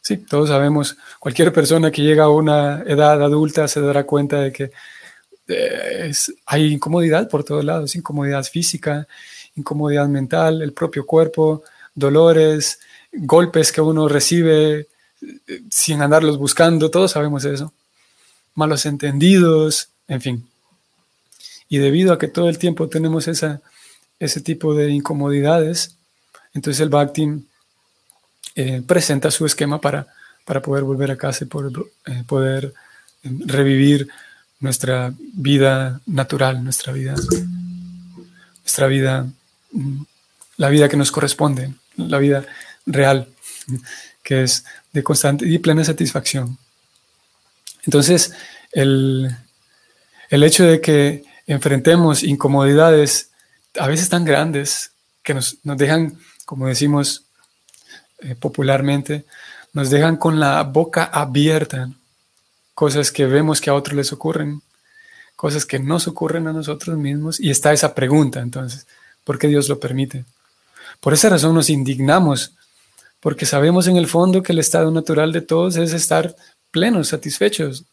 sí, 0.00 0.18
todos 0.18 0.48
sabemos, 0.48 0.96
cualquier 1.18 1.52
persona 1.52 1.90
que 1.90 2.02
llega 2.02 2.24
a 2.24 2.30
una 2.30 2.82
edad 2.86 3.22
adulta 3.22 3.68
se 3.68 3.80
dará 3.80 4.04
cuenta 4.04 4.40
de 4.40 4.52
que 4.52 4.70
eh, 5.48 6.12
hay 6.46 6.72
incomodidad 6.72 7.28
por 7.28 7.44
todos 7.44 7.64
lados, 7.64 7.96
incomodidad 7.96 8.44
física, 8.44 9.06
incomodidad 9.56 10.08
mental, 10.08 10.62
el 10.62 10.72
propio 10.72 11.06
cuerpo, 11.06 11.62
dolores, 11.94 12.80
golpes 13.12 13.72
que 13.72 13.80
uno 13.80 14.08
recibe 14.08 14.88
eh, 15.46 15.62
sin 15.70 16.02
andarlos 16.02 16.38
buscando, 16.38 16.90
todos 16.90 17.12
sabemos 17.12 17.44
eso. 17.44 17.72
Malos 18.54 18.86
entendidos, 18.86 19.88
en 20.08 20.20
fin. 20.20 20.48
Y 21.68 21.78
debido 21.78 22.12
a 22.12 22.18
que 22.18 22.28
todo 22.28 22.48
el 22.48 22.58
tiempo 22.58 22.88
tenemos 22.88 23.26
ese 23.28 24.40
tipo 24.42 24.74
de 24.74 24.90
incomodidades, 24.90 25.96
entonces 26.52 26.80
el 26.80 26.88
Bhakti 26.88 27.44
eh, 28.54 28.82
presenta 28.86 29.32
su 29.32 29.44
esquema 29.44 29.80
para, 29.80 30.06
para 30.44 30.62
poder 30.62 30.84
volver 30.84 31.10
a 31.10 31.16
casa 31.16 31.44
y 31.44 31.48
poder, 31.48 32.72
eh, 33.24 33.30
revivir 33.46 34.08
nuestra 34.60 35.12
vida 35.18 36.00
natural, 36.06 36.62
nuestra 36.62 36.92
vida, 36.92 37.14
nuestra 38.62 38.86
vida, 38.86 39.26
la 40.56 40.68
vida 40.68 40.88
que 40.88 40.96
nos 40.96 41.10
corresponde, 41.10 41.74
la 41.96 42.18
vida 42.18 42.44
real, 42.86 43.28
que 44.22 44.42
es 44.42 44.64
de 44.92 45.02
constante 45.02 45.46
y 45.46 45.58
plena 45.58 45.84
satisfacción. 45.84 46.58
Entonces, 47.84 48.32
el, 48.72 49.36
hecho 50.30 50.64
de 50.64 50.80
que 50.80 51.24
enfrentemos 51.46 52.22
incomodidades 52.22 53.30
a 53.78 53.86
veces 53.86 54.08
tan 54.08 54.24
grandes 54.24 54.92
que 55.22 55.34
nos, 55.34 55.58
dejan, 55.62 56.18
como 56.44 56.66
decimos 56.66 57.24
eh, 58.20 58.34
popularmente, 58.34 59.24
nos 59.72 59.90
dejan 59.90 60.16
con 60.16 60.38
la 60.38 60.62
boca 60.62 61.04
abierta, 61.04 61.90
cosas 62.74 63.10
que 63.10 63.26
vemos 63.26 63.60
que 63.60 63.70
a 63.70 63.74
otros 63.74 63.96
les 63.96 64.12
ocurren, 64.12 64.62
cosas 65.36 65.66
que 65.66 65.78
nos 65.78 66.06
ocurren 66.06 66.46
a 66.46 66.52
nosotros 66.52 66.96
mismos, 66.96 67.40
y 67.40 67.50
está 67.50 67.72
esa 67.72 67.94
pregunta 67.94 68.40
entonces, 68.40 68.86
¿por 69.24 69.38
qué 69.38 69.48
Dios 69.48 69.68
lo 69.68 69.80
permite? 69.80 70.24
Por 71.00 71.12
esa 71.12 71.28
razón 71.28 71.54
nos 71.54 71.70
indignamos 71.70 72.52
porque 73.20 73.46
sabemos 73.46 73.86
en 73.86 73.96
el 73.96 74.06
fondo 74.06 74.42
que 74.42 74.52
el 74.52 74.58
estado 74.58 74.90
natural 74.90 75.32
de 75.32 75.40
todos 75.40 75.76
es 75.76 75.94
estar 75.94 76.36
plenos, 76.70 77.08
satisfechos. 77.08 77.84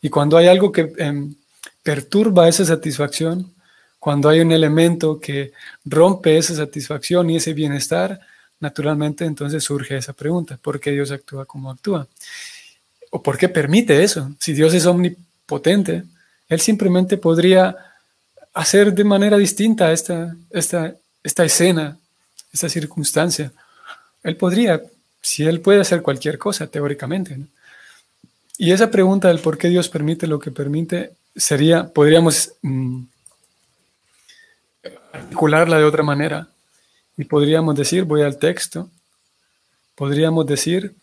Y 0.00 0.10
cuando 0.10 0.36
hay 0.36 0.46
algo 0.46 0.70
que 0.70 0.92
em, 0.98 1.34
perturba 1.82 2.48
esa 2.48 2.64
satisfacción, 2.64 3.52
cuando 3.98 4.28
hay 4.28 4.40
un 4.40 4.52
elemento 4.52 5.18
que 5.18 5.52
rompe 5.84 6.38
esa 6.38 6.54
satisfacción 6.54 7.30
y 7.30 7.36
ese 7.36 7.52
bienestar, 7.52 8.20
naturalmente 8.60 9.24
entonces 9.24 9.64
surge 9.64 9.96
esa 9.96 10.12
pregunta, 10.12 10.56
¿por 10.62 10.78
qué 10.78 10.92
Dios 10.92 11.10
actúa 11.10 11.46
como 11.46 11.70
actúa? 11.70 12.06
¿O 13.10 13.22
por 13.22 13.36
qué 13.36 13.48
permite 13.48 14.02
eso? 14.04 14.30
Si 14.38 14.52
Dios 14.52 14.72
es 14.72 14.86
omnipotente, 14.86 16.04
Él 16.48 16.60
simplemente 16.60 17.16
podría 17.16 17.76
hacer 18.52 18.92
de 18.92 19.04
manera 19.04 19.36
distinta 19.36 19.92
esta, 19.92 20.34
esta, 20.50 20.94
esta 21.22 21.44
escena, 21.44 21.98
esta 22.52 22.68
circunstancia. 22.68 23.52
Él 24.22 24.36
podría, 24.36 24.82
si 25.20 25.44
él 25.44 25.60
puede 25.60 25.80
hacer 25.80 26.02
cualquier 26.02 26.38
cosa, 26.38 26.66
teóricamente. 26.66 27.38
Y 28.58 28.72
esa 28.72 28.90
pregunta 28.90 29.28
del 29.28 29.38
por 29.38 29.56
qué 29.56 29.68
Dios 29.68 29.88
permite 29.88 30.26
lo 30.26 30.38
que 30.38 30.50
permite 30.50 31.12
sería, 31.34 31.88
podríamos 31.88 32.52
mm, 32.62 33.02
articularla 35.12 35.78
de 35.78 35.84
otra 35.84 36.02
manera. 36.02 36.48
Y 37.16 37.24
podríamos 37.24 37.76
decir, 37.76 38.04
voy 38.04 38.22
al 38.22 38.38
texto, 38.38 38.88
podríamos 39.94 40.46
decir, 40.46 40.94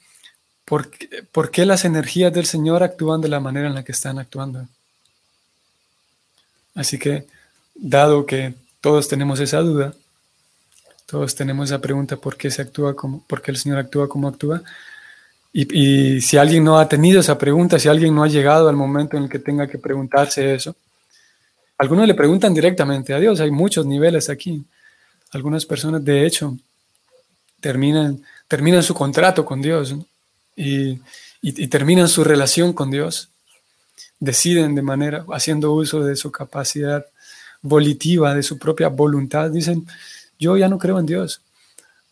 ¿por 0.66 0.90
¿por 1.32 1.52
qué 1.52 1.66
las 1.66 1.86
energías 1.86 2.34
del 2.34 2.46
Señor 2.46 2.84
actúan 2.84 3.22
de 3.22 3.30
la 3.30 3.40
manera 3.40 3.68
en 3.68 3.76
la 3.76 3.84
que 3.84 3.92
están 3.92 4.20
actuando? 4.20 4.68
Así 6.74 7.00
que, 7.00 7.26
dado 7.78 8.26
que 8.26 8.54
todos 8.82 9.08
tenemos 9.08 9.40
esa 9.40 9.60
duda, 9.60 9.94
todos 11.06 11.36
tenemos 11.36 11.70
esa 11.70 11.80
pregunta, 11.80 12.18
¿por 12.18 12.36
qué 12.36 12.52
se 12.52 12.62
actúa 12.62 12.96
como, 12.96 13.24
por 13.28 13.42
qué 13.42 13.52
el 13.52 13.58
Señor 13.58 13.80
actúa 13.80 14.10
como 14.10 14.28
actúa? 14.28 14.62
Y, 15.54 16.22
si 16.22 16.38
alguien 16.38 16.64
no 16.64 16.78
ha 16.78 16.88
tenido 16.88 17.20
esa 17.20 17.38
pregunta, 17.38 17.80
si 17.80 17.88
alguien 17.88 18.14
no 18.14 18.24
ha 18.24 18.28
llegado 18.28 18.70
al 18.70 18.76
momento 18.76 19.18
en 19.18 19.24
el 19.24 19.30
que 19.30 19.40
tenga 19.40 19.68
que 19.68 19.80
preguntarse 19.80 20.54
eso, 20.54 20.76
algunos 21.80 22.08
le 22.08 22.14
preguntan 22.14 22.54
directamente 22.54 23.14
a 23.14 23.20
Dios, 23.20 23.40
hay 23.40 23.50
muchos 23.50 23.86
niveles 23.86 24.30
aquí. 24.30 24.64
Algunas 25.32 25.66
personas, 25.66 26.04
de 26.04 26.26
hecho, 26.26 26.58
terminan, 27.60 28.22
terminan 28.48 28.84
su 28.84 28.94
contrato 28.94 29.46
con 29.46 29.62
Dios 29.62 29.96
y, 30.56 31.00
y, 31.42 31.68
terminan 31.68 32.08
su 32.08 32.24
relación 32.24 32.74
con 32.74 32.92
Dios. 32.92 33.30
Deciden 34.20 34.76
de 34.76 34.82
manera, 34.82 35.26
haciendo 35.32 35.72
uso 35.74 36.04
de 36.04 36.16
su 36.16 36.32
capacidad 36.32 37.06
volitiva, 37.62 38.34
de 38.34 38.44
su 38.44 38.58
propia 38.58 38.90
voluntad, 38.90 39.50
dicen, 39.50 39.86
yo 40.40 40.58
ya 40.58 40.70
no 40.70 40.78
creo 40.78 41.00
en 41.00 41.06
Dios 41.06 41.42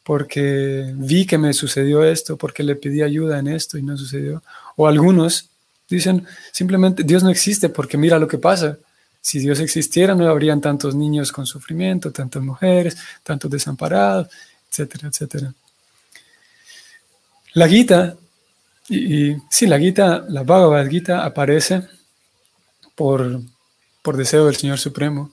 porque 0.05 0.93
vi 0.95 1.25
que 1.25 1.39
me 1.39 1.51
sucedió 1.51 2.03
esto, 2.03 2.37
porque 2.37 2.61
le 2.61 2.75
pedí 2.75 3.01
ayuda 3.01 3.39
en 3.39 3.47
esto 3.47 3.75
y 3.79 3.81
no 3.81 3.97
sucedió. 3.97 4.43
O 4.75 4.87
algunos 4.87 5.49
dicen 5.89 6.27
simplemente 6.51 7.03
Dios 7.03 7.23
no 7.23 7.31
existe 7.31 7.69
porque 7.69 7.97
mira 7.97 8.19
lo 8.19 8.27
que 8.27 8.37
pasa. 8.37 8.77
Si 9.19 9.39
Dios 9.39 9.59
existiera 9.59 10.13
no 10.13 10.29
habrían 10.29 10.61
tantos 10.61 10.93
niños 10.93 11.31
con 11.31 11.47
sufrimiento, 11.47 12.11
tantas 12.11 12.43
mujeres, 12.43 12.95
tantos 13.23 13.49
desamparados, 13.49 14.27
etcétera, 14.69 15.07
etcétera. 15.07 15.53
La 17.53 17.67
Gita, 17.67 18.15
y, 18.87 19.35
sí, 19.49 19.65
la 19.65 19.79
Gita, 19.79 20.23
la 20.29 20.43
Bhagavad 20.43 20.87
Gita 20.87 21.25
aparece 21.25 21.81
por, 22.93 23.41
por 24.03 24.17
deseo 24.17 24.45
del 24.45 24.55
Señor 24.55 24.77
Supremo, 24.77 25.31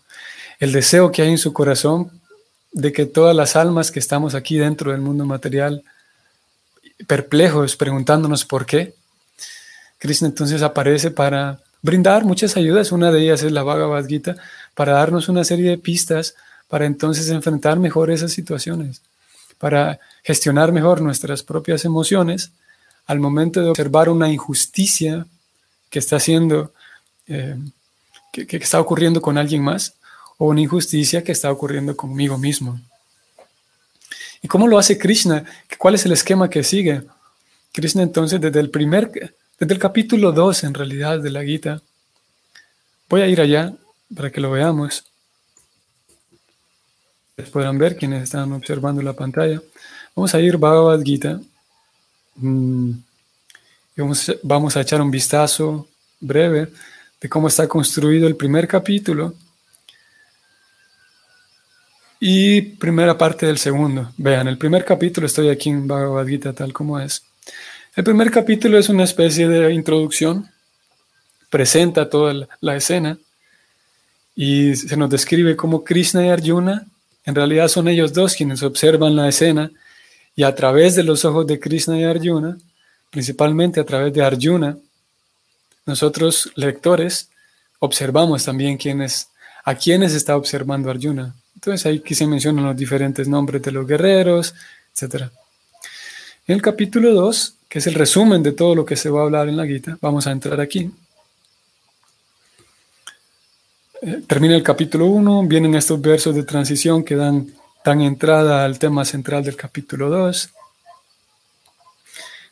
el 0.63 0.71
deseo 0.71 1.11
que 1.11 1.23
hay 1.23 1.31
en 1.31 1.39
su 1.39 1.53
corazón 1.53 2.13
de 2.71 2.93
que 2.93 3.05
todas 3.05 3.35
las 3.35 3.57
almas 3.57 3.91
que 3.91 3.99
estamos 3.99 4.37
aquí 4.37 4.59
dentro 4.59 4.93
del 4.93 5.01
mundo 5.01 5.27
material, 5.27 5.83
perplejos, 7.09 7.75
preguntándonos 7.75 8.45
por 8.45 8.65
qué, 8.65 8.95
Krishna 9.99 10.29
entonces 10.29 10.63
aparece 10.63 11.11
para 11.11 11.59
brindar 11.83 12.25
muchas 12.25 12.57
ayudas. 12.57 12.93
Una 12.93 13.11
de 13.11 13.23
ellas 13.23 13.43
es 13.43 13.51
la 13.51 13.65
Bhagavad 13.65 14.07
Gita, 14.07 14.37
para 14.77 14.93
darnos 14.93 15.29
una 15.29 15.43
serie 15.43 15.69
de 15.69 15.79
pistas 15.79 16.37
para 16.69 16.87
entonces 16.87 17.29
enfrentar 17.31 17.81
mejor 17.81 18.13
esas 18.13 18.31
situaciones, 18.31 19.03
para 19.59 19.99
gestionar 20.23 20.71
mejor 20.71 21.01
nuestras 21.01 21.43
propias 21.43 21.85
emociones 21.85 22.53
al 23.07 23.19
momento 23.19 23.61
de 23.61 23.71
observar 23.71 24.09
una 24.09 24.31
injusticia 24.31 25.27
que 25.91 25.99
está 25.99 26.17
haciendo, 26.17 26.73
eh, 27.27 27.59
que, 28.33 28.47
que 28.47 28.59
está 28.59 28.81
ocurriendo 28.81 29.21
con 29.21 29.39
alguien 29.39 29.61
más, 29.61 29.97
o 30.39 30.47
una 30.47 30.61
injusticia 30.61 31.23
que 31.23 31.33
está 31.33 31.51
ocurriendo 31.51 31.97
conmigo 31.97 32.39
mismo. 32.39 32.81
¿Y 34.43 34.49
cómo 34.49 34.67
lo 34.67 34.79
hace 34.79 34.99
Krishna? 34.99 35.45
¿Cuál 35.79 35.95
es 35.95 36.05
el 36.05 36.13
esquema 36.13 36.51
que 36.51 36.65
sigue? 36.65 37.03
Krishna 37.73 38.03
entonces 38.03 38.41
desde 38.41 38.61
el 38.61 38.71
primer, 38.71 39.11
desde 39.59 39.75
el 39.75 39.79
capítulo 39.79 40.33
2 40.33 40.65
en 40.65 40.75
realidad 40.75 41.21
de 41.21 41.31
la 41.31 41.45
Gita, 41.45 41.81
voy 43.09 43.23
a 43.23 43.29
ir 43.29 43.41
allá 43.41 43.73
para 44.15 44.31
que 44.31 44.41
lo 44.41 44.51
veamos 44.51 45.05
podrán 47.51 47.79
ver 47.79 47.97
quienes 47.97 48.23
están 48.23 48.53
observando 48.53 49.03
la 49.03 49.13
pantalla. 49.15 49.61
Vamos 50.15 50.35
a 50.35 50.41
ir 50.41 50.57
Bhagavad 50.57 51.03
Gita. 51.03 51.41
Mm, 52.37 52.93
vamos, 53.97 54.33
vamos 54.43 54.77
a 54.77 54.81
echar 54.81 55.01
un 55.01 55.11
vistazo 55.11 55.89
breve 56.21 56.69
de 57.21 57.29
cómo 57.29 57.49
está 57.49 57.67
construido 57.67 58.27
el 58.27 58.37
primer 58.37 58.69
capítulo 58.69 59.35
y 62.25 62.63
primera 62.63 63.19
parte 63.19 63.47
del 63.47 63.59
segundo. 63.59 64.13
Vean, 64.17 64.47
el 64.47 64.57
primer 64.57 64.85
capítulo, 64.85 65.27
estoy 65.27 65.49
aquí 65.49 65.71
en 65.71 65.89
Bhagavad 65.89 66.25
Gita 66.25 66.53
tal 66.53 66.73
como 66.73 67.01
es. 67.01 67.25
El 67.97 68.05
primer 68.05 68.31
capítulo 68.31 68.79
es 68.79 68.89
una 68.89 69.03
especie 69.03 69.49
de 69.49 69.75
introducción, 69.75 70.49
presenta 71.51 72.09
toda 72.09 72.47
la 72.61 72.77
escena 72.77 73.19
y 74.37 74.77
se 74.77 74.97
nos 74.97 75.11
describe 75.11 75.57
cómo 75.57 75.83
Krishna 75.83 76.25
y 76.25 76.29
Arjuna 76.29 76.87
en 77.25 77.35
realidad 77.35 77.67
son 77.67 77.89
ellos 77.89 78.13
dos 78.13 78.37
quienes 78.37 78.63
observan 78.63 79.17
la 79.17 79.29
escena 79.29 79.73
y 80.37 80.45
a 80.45 80.55
través 80.55 80.95
de 80.95 81.03
los 81.03 81.25
ojos 81.25 81.45
de 81.49 81.59
Krishna 81.59 81.99
y 81.99 82.05
Arjuna, 82.05 82.57
principalmente 83.11 83.81
a 83.81 83.85
través 83.85 84.13
de 84.13 84.23
Arjuna, 84.23 84.79
nosotros 85.87 86.53
lectores 86.55 87.31
observamos 87.81 88.45
también 88.45 88.77
quiénes, 88.77 89.27
a 89.65 89.75
quiénes 89.75 90.15
está 90.15 90.37
observando 90.37 90.89
Arjuna. 90.89 91.35
Entonces 91.55 91.87
ahí 91.87 91.99
aquí 91.99 92.15
se 92.15 92.27
mencionan 92.27 92.65
los 92.65 92.77
diferentes 92.77 93.29
nombres 93.29 93.63
de 93.63 93.73
los 93.73 93.87
guerreros, 93.87 94.55
etc. 94.97 95.25
En 96.47 96.57
el 96.57 96.63
capítulo 96.63 97.13
2, 97.15 97.55
que 97.69 97.79
es 97.79 97.87
el 97.87 97.95
resumen 97.95 98.43
de 98.43 98.53
todo 98.53 98.75
lo 98.75 98.85
que 98.85 98.97
se 98.97 99.11
va 99.11 99.21
a 99.21 99.25
hablar 99.25 99.49
en 99.49 99.57
la 99.57 99.67
Gita, 99.67 99.97
vamos 100.01 100.27
a 100.27 100.33
entrar 100.33 100.61
aquí. 100.61 100.91
Eh, 104.03 104.23
termina 104.27 104.57
el 104.57 104.63
capítulo 104.63 105.07
1, 105.07 105.45
vienen 105.45 105.77
estos 105.77 106.01
versos 106.01 106.35
de 106.35 106.43
transición 106.43 107.05
que 107.05 107.15
dan, 107.15 107.47
dan 107.85 108.01
entrada 108.01 108.65
al 108.65 108.79
tema 108.79 109.05
central 109.05 109.45
del 109.45 109.57
capítulo 109.57 110.11
2. 110.11 110.51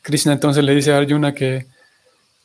Krishna 0.01 0.33
entonces 0.33 0.63
le 0.63 0.73
dice 0.73 0.93
a 0.93 0.97
Arjuna 0.97 1.33
que, 1.33 1.67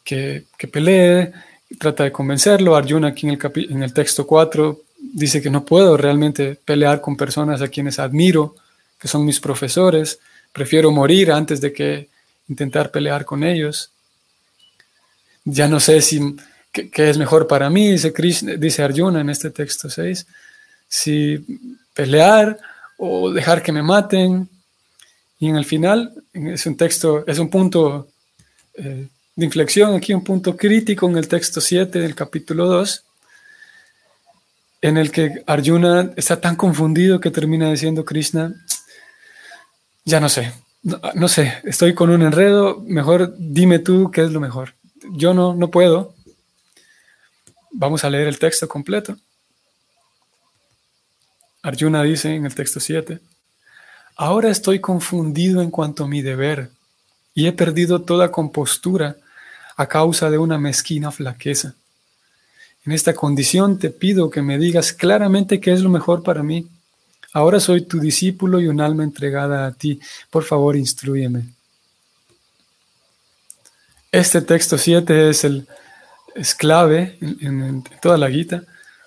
que, 0.05 0.45
pelee, 0.71 1.33
trata 1.79 2.05
de 2.05 2.13
convencerlo. 2.13 2.75
Arjuna 2.75 3.09
aquí 3.09 3.29
en 3.29 3.35
el, 3.35 3.71
en 3.71 3.83
el 3.85 3.95
texto 3.95 4.27
4 4.27 4.81
dice 4.99 5.43
que 5.43 5.51
no 5.51 5.65
puedo 5.65 5.97
realmente 5.97 6.59
pelear 6.65 7.01
con 7.01 7.17
personas 7.17 7.63
a 7.63 7.69
quienes 7.69 7.99
admiro, 7.99 8.55
que 8.99 9.09
son 9.09 9.25
mis 9.25 9.41
profesores. 9.41 10.19
Prefiero 10.53 10.91
morir 10.91 11.33
antes 11.33 11.61
de 11.61 11.73
que 11.73 12.09
intentar 12.49 12.91
pelear 12.91 13.25
con 13.25 13.45
ellos. 13.45 13.91
Ya 15.45 15.69
no 15.69 15.81
sé 15.81 16.01
si 16.01 16.37
¿Qué, 16.85 17.09
es 17.09 17.17
mejor 17.17 17.47
para 17.47 17.71
mí? 17.71 17.93
Dice, 17.93 18.13
dice 18.59 18.83
Arjuna 18.83 19.21
en 19.21 19.31
este 19.31 19.51
texto 19.51 19.89
6. 19.89 20.27
Si 20.89 21.45
pelear 21.95 22.59
o 22.99 23.33
dejar 23.33 23.63
que 23.63 23.73
me 23.73 23.83
maten. 23.83 24.49
Y 25.39 25.49
en 25.49 25.57
el 25.57 25.65
final, 25.65 26.13
es 26.33 26.67
un 26.67 26.77
texto, 26.77 27.25
es 27.27 27.39
un 27.39 27.51
punto 27.51 28.09
eh, 28.75 29.07
de 29.35 29.45
inflexión, 29.45 29.95
aquí 29.95 30.15
un 30.15 30.25
punto 30.25 30.57
crítico 30.57 31.09
en 31.09 31.17
el 31.19 31.29
texto 31.29 31.61
7 31.61 31.99
del 31.99 32.15
capítulo 32.15 32.67
2, 32.67 33.03
en 34.81 34.97
el 34.97 35.11
que 35.11 35.43
Arjuna 35.47 36.13
está 36.17 36.41
tan 36.41 36.57
confundido 36.57 37.21
que 37.21 37.31
termina 37.31 37.71
diciendo 37.71 38.05
Krishna, 38.05 38.55
ya 40.05 40.21
no 40.21 40.29
sé, 40.29 40.53
no, 41.15 41.29
sé, 41.29 41.55
estoy 41.65 41.95
con 41.95 42.11
un 42.11 42.23
enredo, 42.23 42.83
mejor 42.87 43.35
dime 43.39 43.79
tú 43.79 44.11
qué 44.11 44.23
es 44.23 44.31
lo 44.31 44.41
mejor. 44.41 44.75
Yo 45.13 45.35
no, 45.35 45.55
no 45.55 45.71
puedo, 45.71 46.15
Vamos 47.79 48.05
a 48.05 48.11
leer 48.11 48.27
el 48.27 48.39
texto 48.39 48.67
completo. 48.67 49.19
Arjuna 51.63 52.03
dice 52.05 52.35
en 52.35 52.47
el 52.47 52.55
texto 52.55 52.81
7, 52.81 53.21
Ahora 54.17 54.49
estoy 54.49 54.81
confundido 54.81 55.61
en 55.61 55.71
cuanto 55.71 56.05
a 56.05 56.09
mi 56.09 56.23
deber 56.23 56.71
y 57.35 57.47
he 57.47 57.53
perdido 57.53 58.01
toda 58.01 58.33
compostura 58.33 59.17
a 59.77 59.87
causa 59.89 60.31
de 60.31 60.39
una 60.39 60.57
mezquina 60.57 61.11
flaqueza. 61.11 61.75
En 62.87 62.93
esta 62.93 63.15
condición 63.15 63.79
te 63.79 63.91
pido 63.91 64.31
que 64.31 64.43
me 64.43 64.59
digas 64.59 64.93
claramente 64.93 65.61
qué 65.61 65.73
es 65.73 65.81
lo 65.83 65.91
mejor 65.91 66.23
para 66.23 66.43
mí. 66.43 66.69
Ahora 67.33 67.59
soy 67.59 67.83
tu 67.83 67.99
discípulo 67.99 68.61
y 68.61 68.69
un 68.69 68.81
alma 68.81 69.03
entregada 69.03 69.67
a 69.67 69.73
ti. 69.73 70.01
Por 70.31 70.45
favor, 70.45 70.77
instruyeme. 70.77 71.45
Este 74.13 74.41
texto 74.41 74.79
7 74.79 75.29
es 75.31 75.45
el 75.45 75.67
es 76.37 76.55
clave 76.55 77.17
en, 77.21 77.83
toda 78.01 78.19
la 78.19 78.31
Gita 78.31 78.63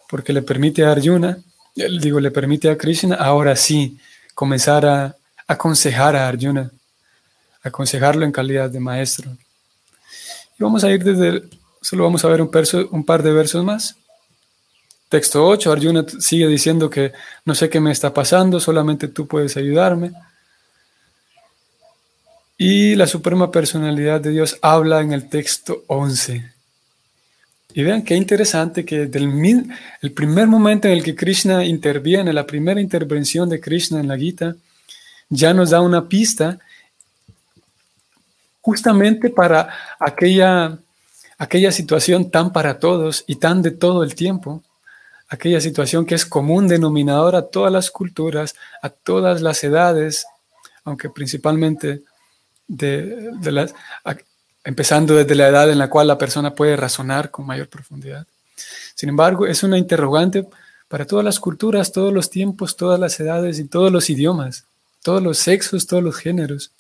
porque 0.10 0.34
le 0.34 0.42
permite 0.42 0.84
a 0.84 0.92
Arjuna, 0.92 1.38
digo, 1.76 2.20
le 2.20 2.32
permite 2.32 2.70
a 2.70 2.78
Krishna 2.78 3.16
ahora 3.16 3.56
sí 3.56 4.00
comenzar 4.34 4.86
a 4.86 5.16
aconsejar 5.48 6.16
a 6.16 6.28
Arjuna, 6.28 6.72
aconsejarlo 7.62 8.26
en 8.26 8.32
calidad 8.32 8.70
de 8.70 8.80
maestro. 8.80 9.30
Y 10.58 10.64
vamos 10.64 10.84
a 10.84 10.90
ir 10.90 11.04
desde, 11.04 11.48
solo 11.82 12.04
vamos 12.04 12.24
a 12.26 12.28
ver 12.30 12.42
un, 12.42 13.04
par 13.06 13.24
de 13.24 13.34
versos 13.34 13.64
más. 13.64 13.96
Texto 15.10 15.46
8, 15.46 15.72
Arjuna 15.72 16.06
sigue 16.20 16.48
diciendo 16.48 16.90
que 16.90 17.12
no 17.46 17.56
sé 17.56 17.70
qué 17.70 17.80
me 17.80 17.92
está 17.92 18.14
pasando, 18.14 18.60
solamente 18.60 19.08
tú 19.08 19.28
puedes 19.28 19.58
ayudarme. 19.58 20.12
Y 22.58 22.96
la 22.96 23.08
Suprema 23.08 23.50
Personalidad 23.50 24.22
de 24.22 24.32
Dios 24.32 24.58
habla 24.62 25.02
en 25.02 25.14
el 25.14 25.30
texto 25.30 25.84
11. 25.88 26.52
Y 27.74 27.84
vean 27.84 28.04
qué 28.04 28.16
interesante 28.16 28.84
que 28.84 29.06
del 29.06 29.30
el 30.02 30.12
primer 30.12 30.48
momento 30.48 30.88
en 30.88 30.96
el 30.96 31.04
que 31.04 31.16
Krishna 31.16 31.64
interviene, 31.64 32.34
la 32.34 32.46
primera 32.46 32.82
intervención 32.82 33.48
de 33.48 33.62
Krishna 33.62 34.00
en 34.00 34.08
la 34.08 34.18
Gita, 34.18 34.56
ya 35.30 35.54
nos 35.54 35.70
da 35.70 35.82
una 35.82 36.08
pista 36.08 36.60
justamente 38.62 39.30
para 39.30 39.70
aquella, 40.00 40.78
aquella 41.40 41.72
situación 41.72 42.30
tan 42.30 42.54
para 42.54 42.78
todos 42.78 43.24
y 43.26 43.38
tan 43.38 43.64
de 43.64 43.72
todo 43.72 44.04
el 44.04 44.14
tiempo, 44.14 44.62
aquella 45.30 45.62
situación 45.62 46.06
que 46.06 46.16
es 46.16 46.26
común 46.26 46.68
denominador 46.68 47.36
a 47.36 47.48
todas 47.48 47.72
las 47.72 47.90
culturas, 47.90 48.56
a 48.82 48.90
todas 48.90 49.42
las 49.42 49.64
edades, 49.64 50.28
aunque 50.84 51.10
principalmente 51.10 52.02
de, 52.68 53.32
las, 53.42 53.74
empezando 54.64 55.16
desde 55.16 55.36
la 55.36 55.48
edad 55.48 55.72
en 55.72 55.80
la 55.80 55.90
cual 55.90 56.08
la 56.08 56.18
persona 56.18 56.54
puede 56.54 56.76
razonar 56.76 57.32
con 57.32 57.48
mayor 57.48 57.70
profundidad. 57.70 58.28
Sin 58.94 59.10
embargo, 59.10 59.48
es 59.48 59.64
una 59.64 59.78
interrogante 59.78 60.46
para 60.90 61.06
todas 61.06 61.24
las 61.24 61.40
culturas, 61.40 61.94
todos 61.94 62.14
los 62.14 62.30
tiempos, 62.30 62.76
todas 62.76 63.00
las 63.00 63.18
edades 63.20 63.60
y 63.60 63.66
todos 63.66 63.92
los 63.92 64.10
idiomas, 64.10 64.66
todos 65.04 65.24
los 65.24 65.38
sexos, 65.38 65.88
todos 65.88 66.04
los 66.04 66.18
géneros. 66.18 66.72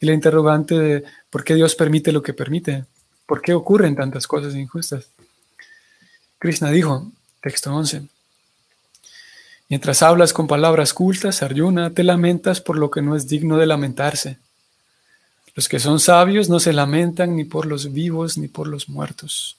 Y 0.00 0.06
la 0.06 0.12
interrogante 0.12 0.78
de 0.78 1.04
por 1.30 1.42
qué 1.42 1.56
Dios 1.56 1.74
permite 1.74 2.12
lo 2.12 2.22
que 2.22 2.32
permite, 2.32 2.84
por 3.28 3.40
qué 3.42 3.54
ocurren 3.54 3.94
tantas 3.94 4.26
cosas 4.26 4.56
injustas. 4.56 5.06
Krishna 6.40 6.72
dijo, 6.72 7.12
texto 7.40 7.72
11, 7.72 8.02
mientras 9.68 10.02
hablas 10.02 10.32
con 10.32 10.48
palabras 10.48 10.92
cultas, 10.92 11.44
Arjuna, 11.44 11.90
te 11.90 12.02
lamentas 12.02 12.60
por 12.60 12.76
lo 12.76 12.90
que 12.90 13.02
no 13.02 13.14
es 13.14 13.28
digno 13.28 13.56
de 13.56 13.66
lamentarse 13.66 14.38
los 15.58 15.68
que 15.68 15.80
son 15.80 15.98
sabios 15.98 16.48
no 16.48 16.60
se 16.60 16.72
lamentan 16.72 17.34
ni 17.34 17.42
por 17.42 17.66
los 17.66 17.92
vivos 17.92 18.38
ni 18.38 18.46
por 18.46 18.68
los 18.68 18.88
muertos. 18.88 19.56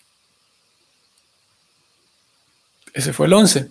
Ese 2.93 3.12
fue 3.12 3.25
el 3.25 3.34
11. 3.34 3.69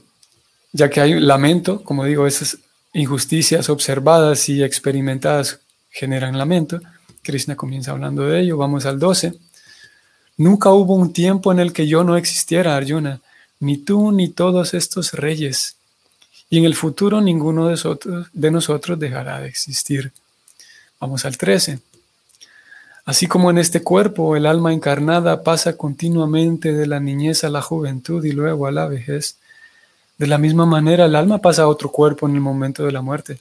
Ya 0.73 0.91
que 0.91 1.01
hay 1.01 1.19
lamento, 1.19 1.83
como 1.83 2.05
digo, 2.05 2.27
esas 2.27 2.59
injusticias 2.93 3.71
observadas 3.71 4.47
y 4.51 4.63
experimentadas 4.63 5.61
generan 5.89 6.37
lamento. 6.37 6.83
Krishna 7.23 7.57
comienza 7.57 7.93
hablando 7.93 8.25
de 8.25 8.41
ello. 8.41 8.59
Vamos 8.59 8.85
al 8.85 8.99
12. 8.99 9.33
Nunca 10.39 10.71
hubo 10.71 10.95
un 10.95 11.13
tiempo 11.13 11.51
en 11.51 11.59
el 11.59 11.73
que 11.73 11.89
yo 11.89 12.05
no 12.05 12.17
existiera, 12.17 12.77
Arjuna, 12.77 13.21
ni 13.59 13.77
tú 13.77 14.13
ni 14.13 14.29
todos 14.29 14.73
estos 14.73 15.13
reyes. 15.13 15.75
Y 16.49 16.59
en 16.59 16.65
el 16.65 16.77
futuro 16.77 17.21
ninguno 17.21 17.65
de 17.65 17.73
nosotros, 17.73 18.29
de 18.33 18.51
nosotros 18.53 18.99
dejará 19.01 19.41
de 19.41 19.49
existir. 19.49 20.13
Vamos 21.01 21.25
al 21.25 21.37
13. 21.37 21.81
Así 23.05 23.27
como 23.27 23.51
en 23.51 23.59
este 23.59 23.83
cuerpo 23.83 24.37
el 24.37 24.47
alma 24.47 24.73
encarnada 24.73 25.43
pasa 25.43 25.77
continuamente 25.77 26.73
de 26.73 26.87
la 26.87 27.01
niñez 27.01 27.43
a 27.43 27.49
la 27.49 27.61
juventud 27.61 28.25
y 28.25 28.31
luego 28.31 28.69
a 28.69 28.71
la 28.71 28.87
vejez, 28.87 29.39
de 30.19 30.27
la 30.29 30.39
misma 30.39 30.67
manera 30.67 31.07
el 31.07 31.17
alma 31.17 31.39
pasa 31.39 31.63
a 31.63 31.69
otro 31.69 31.91
cuerpo 31.91 32.29
en 32.29 32.37
el 32.37 32.41
momento 32.41 32.85
de 32.85 32.93
la 32.93 33.03
muerte. 33.03 33.41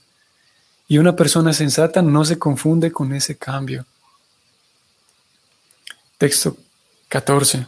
Y 0.88 0.98
una 0.98 1.16
persona 1.16 1.54
sensata 1.54 2.02
no 2.02 2.26
se 2.26 2.40
confunde 2.40 2.92
con 2.92 3.14
ese 3.14 3.38
cambio. 3.38 3.86
Texto 6.18 6.58
14. 7.10 7.66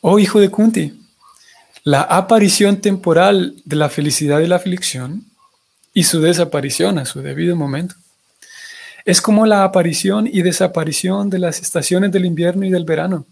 Oh 0.00 0.18
hijo 0.18 0.40
de 0.40 0.50
Kunti, 0.50 0.98
la 1.84 2.02
aparición 2.02 2.80
temporal 2.80 3.54
de 3.64 3.76
la 3.76 3.88
felicidad 3.88 4.40
y 4.40 4.46
la 4.46 4.56
aflicción 4.56 5.24
y 5.92 6.04
su 6.04 6.20
desaparición 6.20 6.98
a 6.98 7.06
su 7.06 7.20
debido 7.22 7.56
momento 7.56 7.94
es 9.06 9.20
como 9.22 9.46
la 9.46 9.62
aparición 9.62 10.26
y 10.26 10.42
desaparición 10.42 11.30
de 11.30 11.38
las 11.38 11.60
estaciones 11.60 12.10
del 12.10 12.24
invierno 12.24 12.66
y 12.66 12.70
del 12.70 12.84
verano. 12.84 13.24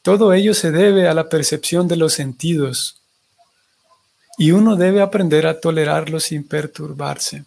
Todo 0.00 0.32
ello 0.32 0.54
se 0.54 0.70
debe 0.70 1.06
a 1.06 1.14
la 1.14 1.28
percepción 1.28 1.86
de 1.86 1.96
los 1.96 2.14
sentidos 2.14 2.96
y 4.38 4.52
uno 4.52 4.76
debe 4.76 5.02
aprender 5.02 5.46
a 5.46 5.60
tolerarlo 5.60 6.18
sin 6.18 6.48
perturbarse. 6.48 7.44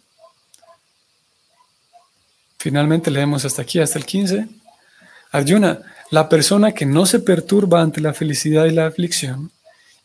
Finalmente 2.67 3.09
leemos 3.11 3.45
hasta 3.45 3.61
aquí, 3.61 3.79
hasta 3.79 3.97
el 3.97 4.05
15. 4.05 4.45
Arjuna, 5.31 5.79
la 6.11 6.27
persona 6.27 6.73
que 6.73 6.85
no 6.85 7.05
se 7.05 7.21
perturba 7.21 7.81
ante 7.81 8.01
la 8.01 8.13
felicidad 8.13 8.65
y 8.65 8.71
la 8.71 8.87
aflicción, 8.87 9.51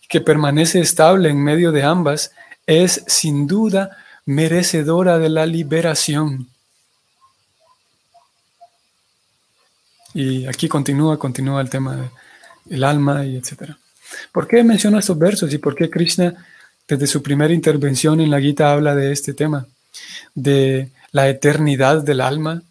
que 0.09 0.20
permanece 0.20 0.79
estable 0.79 1.29
en 1.29 1.42
medio 1.42 1.72
de 1.72 1.83
ambas, 1.83 2.31
es 2.64 3.03
sin 3.09 3.48
duda 3.48 3.96
merecedora 4.27 5.18
de 5.18 5.29
la 5.29 5.44
liberación. 5.44 6.51
Y 10.14 10.46
aquí 10.46 10.68
continúa, 10.68 11.18
continúa 11.18 11.62
el 11.62 11.68
tema 11.68 12.12
del 12.64 12.85
alma 12.85 13.27
y 13.27 13.38
etcétera. 13.38 13.77
¿Por 14.31 14.46
qué 14.46 14.62
menciono 14.62 15.01
estos 15.01 15.18
versos 15.18 15.53
y 15.53 15.59
por 15.59 15.75
qué 15.75 15.90
Krishna 15.90 16.33
desde 16.87 17.09
su 17.09 17.25
primera 17.25 17.53
intervención 17.53 18.20
en 18.20 18.31
la 18.31 18.40
Gita 18.40 18.70
habla 18.70 18.94
de 18.94 19.11
este 19.11 19.35
tema, 19.35 19.66
de 20.37 20.92
la 21.12 21.29
eternidad 21.29 22.03
del 22.03 22.20
alma, 22.20 22.62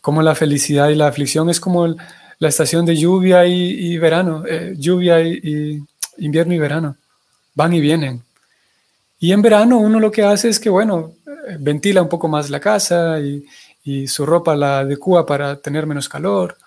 como 0.00 0.22
la 0.22 0.34
felicidad 0.34 0.88
y 0.88 0.94
la 0.94 1.08
aflicción 1.08 1.50
es 1.50 1.60
como 1.60 1.96
la 2.38 2.48
estación 2.48 2.86
de 2.86 2.96
lluvia 2.96 3.44
y, 3.46 3.98
verano, 3.98 4.44
eh, 4.46 4.74
lluvia 4.78 5.20
y, 5.20 5.82
invierno 6.18 6.54
y 6.54 6.58
verano, 6.58 6.96
van 7.54 7.74
y 7.74 7.80
vienen. 7.80 8.22
Y 9.18 9.32
en 9.32 9.42
verano 9.42 9.78
uno 9.78 9.98
lo 9.98 10.12
que 10.12 10.22
hace 10.22 10.48
es 10.48 10.60
que, 10.60 10.70
bueno, 10.70 11.14
eh, 11.26 11.56
ventila 11.58 12.00
un 12.00 12.08
poco 12.08 12.28
más 12.28 12.48
la 12.50 12.60
casa 12.60 13.18
y, 13.20 13.44
su 14.06 14.26
ropa 14.26 14.54
la 14.54 14.80
adecua 14.80 15.24
para 15.24 15.56
tener 15.56 15.86
menos 15.86 16.10
calor. 16.10 16.58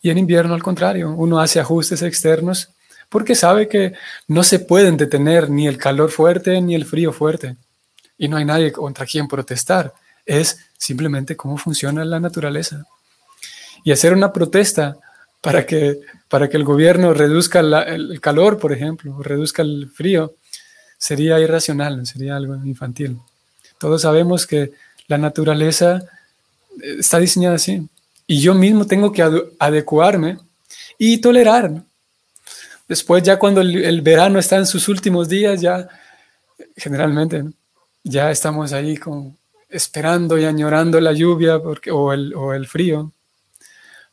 Y 0.00 0.08
en 0.08 0.16
invierno, 0.16 0.54
al 0.54 0.62
contrario, 0.62 1.10
uno 1.10 1.40
hace 1.40 1.60
ajustes 1.60 2.00
externos 2.00 2.70
porque 3.10 3.34
sabe 3.34 3.68
que 3.68 3.92
no 4.28 4.42
se 4.42 4.58
pueden 4.58 4.96
detener 4.96 5.50
ni 5.50 5.66
el 5.66 5.76
calor 5.76 6.10
fuerte 6.10 6.58
ni 6.62 6.74
el 6.74 6.86
frío 6.86 7.12
fuerte. 7.12 7.56
Y 8.16 8.28
no 8.28 8.38
hay 8.38 8.46
nadie 8.46 8.72
contra 8.72 9.04
quien 9.04 9.28
protestar. 9.28 9.92
Es 10.28 10.60
simplemente 10.76 11.36
cómo 11.36 11.56
funciona 11.56 12.04
la 12.04 12.20
naturaleza. 12.20 12.84
Y 13.82 13.92
hacer 13.92 14.12
una 14.12 14.32
protesta 14.32 14.98
para 15.40 15.64
que, 15.64 16.00
para 16.28 16.48
que 16.48 16.58
el 16.58 16.64
gobierno 16.64 17.14
reduzca 17.14 17.60
el 17.60 18.20
calor, 18.20 18.58
por 18.58 18.72
ejemplo, 18.72 19.16
o 19.16 19.22
reduzca 19.22 19.62
el 19.62 19.88
frío, 19.88 20.34
sería 20.98 21.40
irracional, 21.40 22.06
sería 22.06 22.36
algo 22.36 22.54
infantil. 22.64 23.18
Todos 23.78 24.02
sabemos 24.02 24.46
que 24.46 24.72
la 25.06 25.16
naturaleza 25.16 26.02
está 26.82 27.18
diseñada 27.18 27.56
así. 27.56 27.88
Y 28.26 28.40
yo 28.40 28.54
mismo 28.54 28.86
tengo 28.86 29.10
que 29.10 29.24
adecuarme 29.58 30.36
y 30.98 31.18
tolerar. 31.18 31.82
Después 32.86 33.22
ya 33.22 33.38
cuando 33.38 33.62
el, 33.62 34.02
verano 34.02 34.38
está 34.38 34.56
en 34.56 34.66
sus 34.66 34.88
últimos 34.88 35.28
días, 35.28 35.60
ya 35.60 35.88
generalmente 36.76 37.44
ya 38.02 38.30
estamos 38.30 38.72
ahí 38.72 38.96
con, 38.96 39.36
esperando 39.68 40.38
y 40.38 40.44
añorando 40.44 41.00
la 41.00 41.12
lluvia 41.12 41.58
porque, 41.60 41.90
o, 41.90 42.12
el, 42.12 42.34
o 42.34 42.54
el 42.54 42.66
frío, 42.66 43.12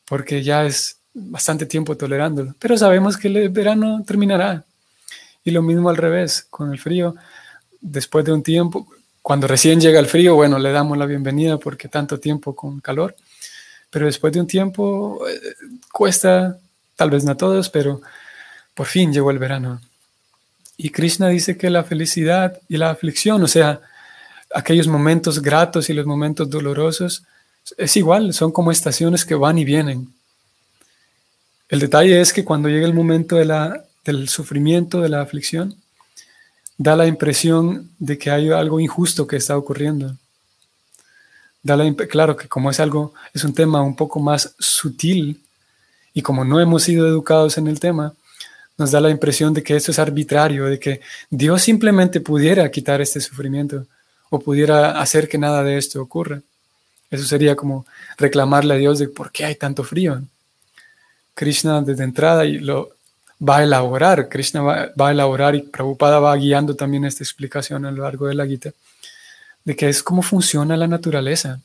porque 0.06 0.44
ya 0.44 0.66
es 0.66 0.98
bastante 1.14 1.66
tiempo 1.66 1.96
tolerándolo. 1.96 2.56
Pero 2.60 2.78
sabemos 2.78 3.18
que 3.18 3.28
el 3.28 3.50
verano 3.50 4.04
terminará. 4.06 4.64
Y 5.44 5.52
lo 5.52 5.62
mismo 5.62 5.90
al 5.90 5.98
revés, 5.98 6.46
con 6.50 6.72
el 6.72 6.80
frío, 6.80 7.16
después 7.80 8.26
de 8.26 8.34
un 8.34 8.44
tiempo, 8.44 8.88
cuando 9.22 9.48
recién 9.48 9.80
llega 9.80 10.00
el 10.00 10.08
frío, 10.08 10.36
bueno, 10.36 10.60
le 10.60 10.72
damos 10.72 10.98
la 10.98 11.06
bienvenida 11.06 11.58
porque 11.58 11.88
tanto 11.88 12.20
tiempo 12.20 12.56
con 12.56 12.80
calor, 12.80 13.16
pero 13.90 14.06
después 14.06 14.34
de 14.34 14.40
un 14.40 14.48
tiempo 14.48 15.28
eh, 15.28 15.40
cuesta, 15.92 16.60
tal 16.96 17.10
vez 17.10 17.24
no 17.24 17.32
a 17.32 17.38
todos, 17.38 17.70
pero 17.70 18.02
por 18.74 18.88
fin 18.88 19.14
llegó 19.14 19.32
el 19.32 19.40
verano. 19.40 19.82
Y 20.78 20.90
Krishna 20.90 21.30
dice 21.30 21.58
que 21.58 21.70
la 21.70 21.84
felicidad 21.84 22.60
y 22.68 22.78
la 22.78 22.90
aflicción, 22.90 23.42
o 23.42 23.48
sea, 23.48 23.82
aquellos 24.54 24.88
momentos 24.88 25.42
gratos 25.42 25.90
y 25.90 25.94
los 25.94 26.06
momentos 26.06 26.50
dolorosos, 26.50 27.24
es 27.78 27.98
igual, 27.98 28.34
son 28.34 28.52
como 28.52 28.72
estaciones 28.72 29.26
que 29.26 29.36
van 29.36 29.58
y 29.58 29.66
vienen. 29.66 30.14
El 31.68 31.80
detalle 31.80 32.22
es 32.22 32.32
que 32.32 32.46
cuando 32.46 32.70
llega 32.70 32.86
el 32.86 32.94
momento 32.94 33.38
de 33.38 33.46
la, 33.46 33.86
del 34.04 34.30
sufrimiento, 34.30 35.02
de 35.02 35.10
la 35.10 35.22
aflicción, 35.22 35.76
da 36.78 36.96
la 36.96 37.08
impresión 37.08 37.90
de 37.98 38.18
que 38.18 38.30
hay 38.30 38.52
algo 38.52 38.80
injusto 38.80 39.26
que 39.26 39.38
está 39.38 39.58
ocurriendo. 39.58 40.16
Da 41.64 41.76
la 41.76 41.92
claro 42.08 42.36
que 42.36 42.48
como 42.48 42.70
es 42.70 42.80
algo, 42.80 43.14
es 43.34 43.44
un 43.44 43.54
tema 43.54 43.82
un 43.82 43.96
poco 43.96 44.20
más 44.20 44.54
sutil 44.60 45.42
y 46.14 46.22
como 46.22 46.46
no 46.46 46.60
hemos 46.60 46.84
sido 46.84 47.08
educados 47.08 47.58
en 47.58 47.68
el 47.68 47.80
tema, 47.80 48.14
nos 48.78 48.92
da 48.92 49.02
la 49.02 49.10
impresión 49.10 49.54
de 49.54 49.64
que 49.64 49.76
esto 49.76 49.92
es 49.92 49.98
arbitrario, 49.98 50.66
de 50.66 50.80
que 50.80 51.02
Dios 51.30 51.64
simplemente 51.64 52.20
pudiera 52.20 52.70
quitar 52.70 53.02
este 53.02 53.20
sufrimiento 53.20 53.88
o 54.30 54.40
pudiera 54.40 55.00
hacer 55.00 55.28
que 55.28 55.38
nada 55.38 55.64
de 55.64 55.78
esto 55.78 56.02
ocurra. 56.02 56.42
Eso 57.12 57.26
sería 57.26 57.56
como 57.56 57.86
reclamarle 58.18 58.74
a 58.74 58.78
Dios 58.78 59.00
de 59.00 59.08
por 59.08 59.32
qué 59.32 59.46
hay 59.46 59.56
tanto 59.56 59.84
frío. 59.84 60.22
Krishna 61.34 61.82
desde 61.82 62.04
entrada 62.04 62.46
y 62.46 62.60
lo 62.60 62.96
va 63.48 63.58
a 63.58 63.64
elaborar, 63.64 64.30
Krishna 64.30 64.62
va, 64.62 64.92
a 64.98 65.12
elaborar 65.12 65.56
y 65.56 65.62
Prabhupada 65.62 66.20
va 66.20 66.36
guiando 66.36 66.76
también 66.76 67.06
esta 67.06 67.24
explicación 67.24 67.86
a 67.86 67.92
lo 67.92 68.04
largo 68.04 68.28
de 68.28 68.36
la 68.36 68.48
Gita, 68.48 68.72
de 69.64 69.76
que 69.76 69.90
es 69.90 70.02
cómo 70.02 70.22
funciona 70.22 70.78
la 70.78 70.88
naturaleza. 70.88 71.60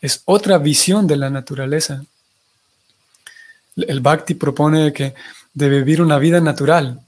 Es 0.00 0.22
otra 0.24 0.58
visión 0.58 1.06
de 1.06 1.16
la 1.16 1.30
naturaleza. 1.30 2.04
El 3.76 4.00
Bhakti 4.00 4.34
propone 4.34 4.92
que 4.92 5.14
de 5.54 5.68
vivir 5.68 6.02
una 6.02 6.18
vida 6.18 6.40
natural. 6.40 7.00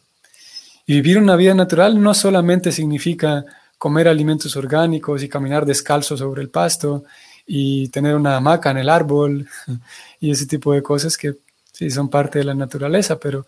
Y 0.87 0.95
vivir 0.95 1.19
una 1.19 1.37
vida 1.37 1.55
natural 1.55 2.01
no 2.01 2.15
solamente 2.15 2.73
significa 2.73 3.45
comer 3.79 4.09
alimentos 4.09 4.57
orgánicos 4.57 5.23
y 5.23 5.29
caminar 5.29 5.65
descalzo 5.65 6.17
sobre 6.17 6.43
el 6.43 6.51
pasto 6.51 7.05
y 7.47 7.89
tener 7.89 8.15
una 8.15 8.37
hamaca 8.37 8.71
en 8.71 8.79
el 8.79 8.89
árbol 8.89 9.49
y 10.21 10.31
ese 10.31 10.47
tipo 10.47 10.73
de 10.73 10.83
cosas 10.83 11.17
que 11.17 11.37
sí 11.73 11.91
son 11.91 12.11
parte 12.11 12.39
de 12.39 12.45
la 12.45 12.55
naturaleza, 12.55 13.19
pero 13.19 13.47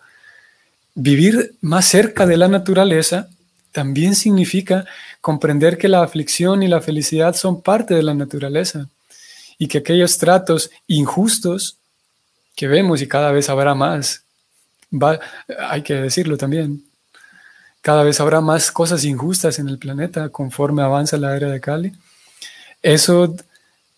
vivir 0.95 1.55
más 1.61 1.85
cerca 1.85 2.25
de 2.25 2.37
la 2.37 2.47
naturaleza 2.47 3.27
también 3.71 4.15
significa 4.15 4.85
comprender 5.21 5.77
que 5.77 5.87
la 5.87 6.03
aflicción 6.03 6.63
y 6.63 6.67
la 6.67 6.81
felicidad 6.81 7.35
son 7.35 7.61
parte 7.61 7.93
de 7.93 8.03
la 8.03 8.13
naturaleza 8.13 8.87
y 9.57 9.67
que 9.67 9.79
aquellos 9.79 10.17
tratos 10.17 10.71
injustos 10.87 11.77
que 12.55 12.67
vemos 12.67 13.01
y 13.01 13.07
cada 13.07 13.31
vez 13.31 13.49
habrá 13.49 13.75
más 13.75 14.23
hay 15.59 15.81
que 15.83 15.93
decirlo 15.95 16.37
también. 16.37 16.83
Cada 17.81 18.03
vez 18.03 18.19
habrá 18.19 18.41
más 18.41 18.71
cosas 18.71 19.03
injustas 19.03 19.59
en 19.59 19.67
el 19.67 19.77
planeta 19.77 20.29
conforme 20.29 20.83
avanza 20.83 21.17
la 21.17 21.35
era 21.35 21.49
de 21.49 21.59
Cali. 21.59 21.93
Eso 22.81 23.35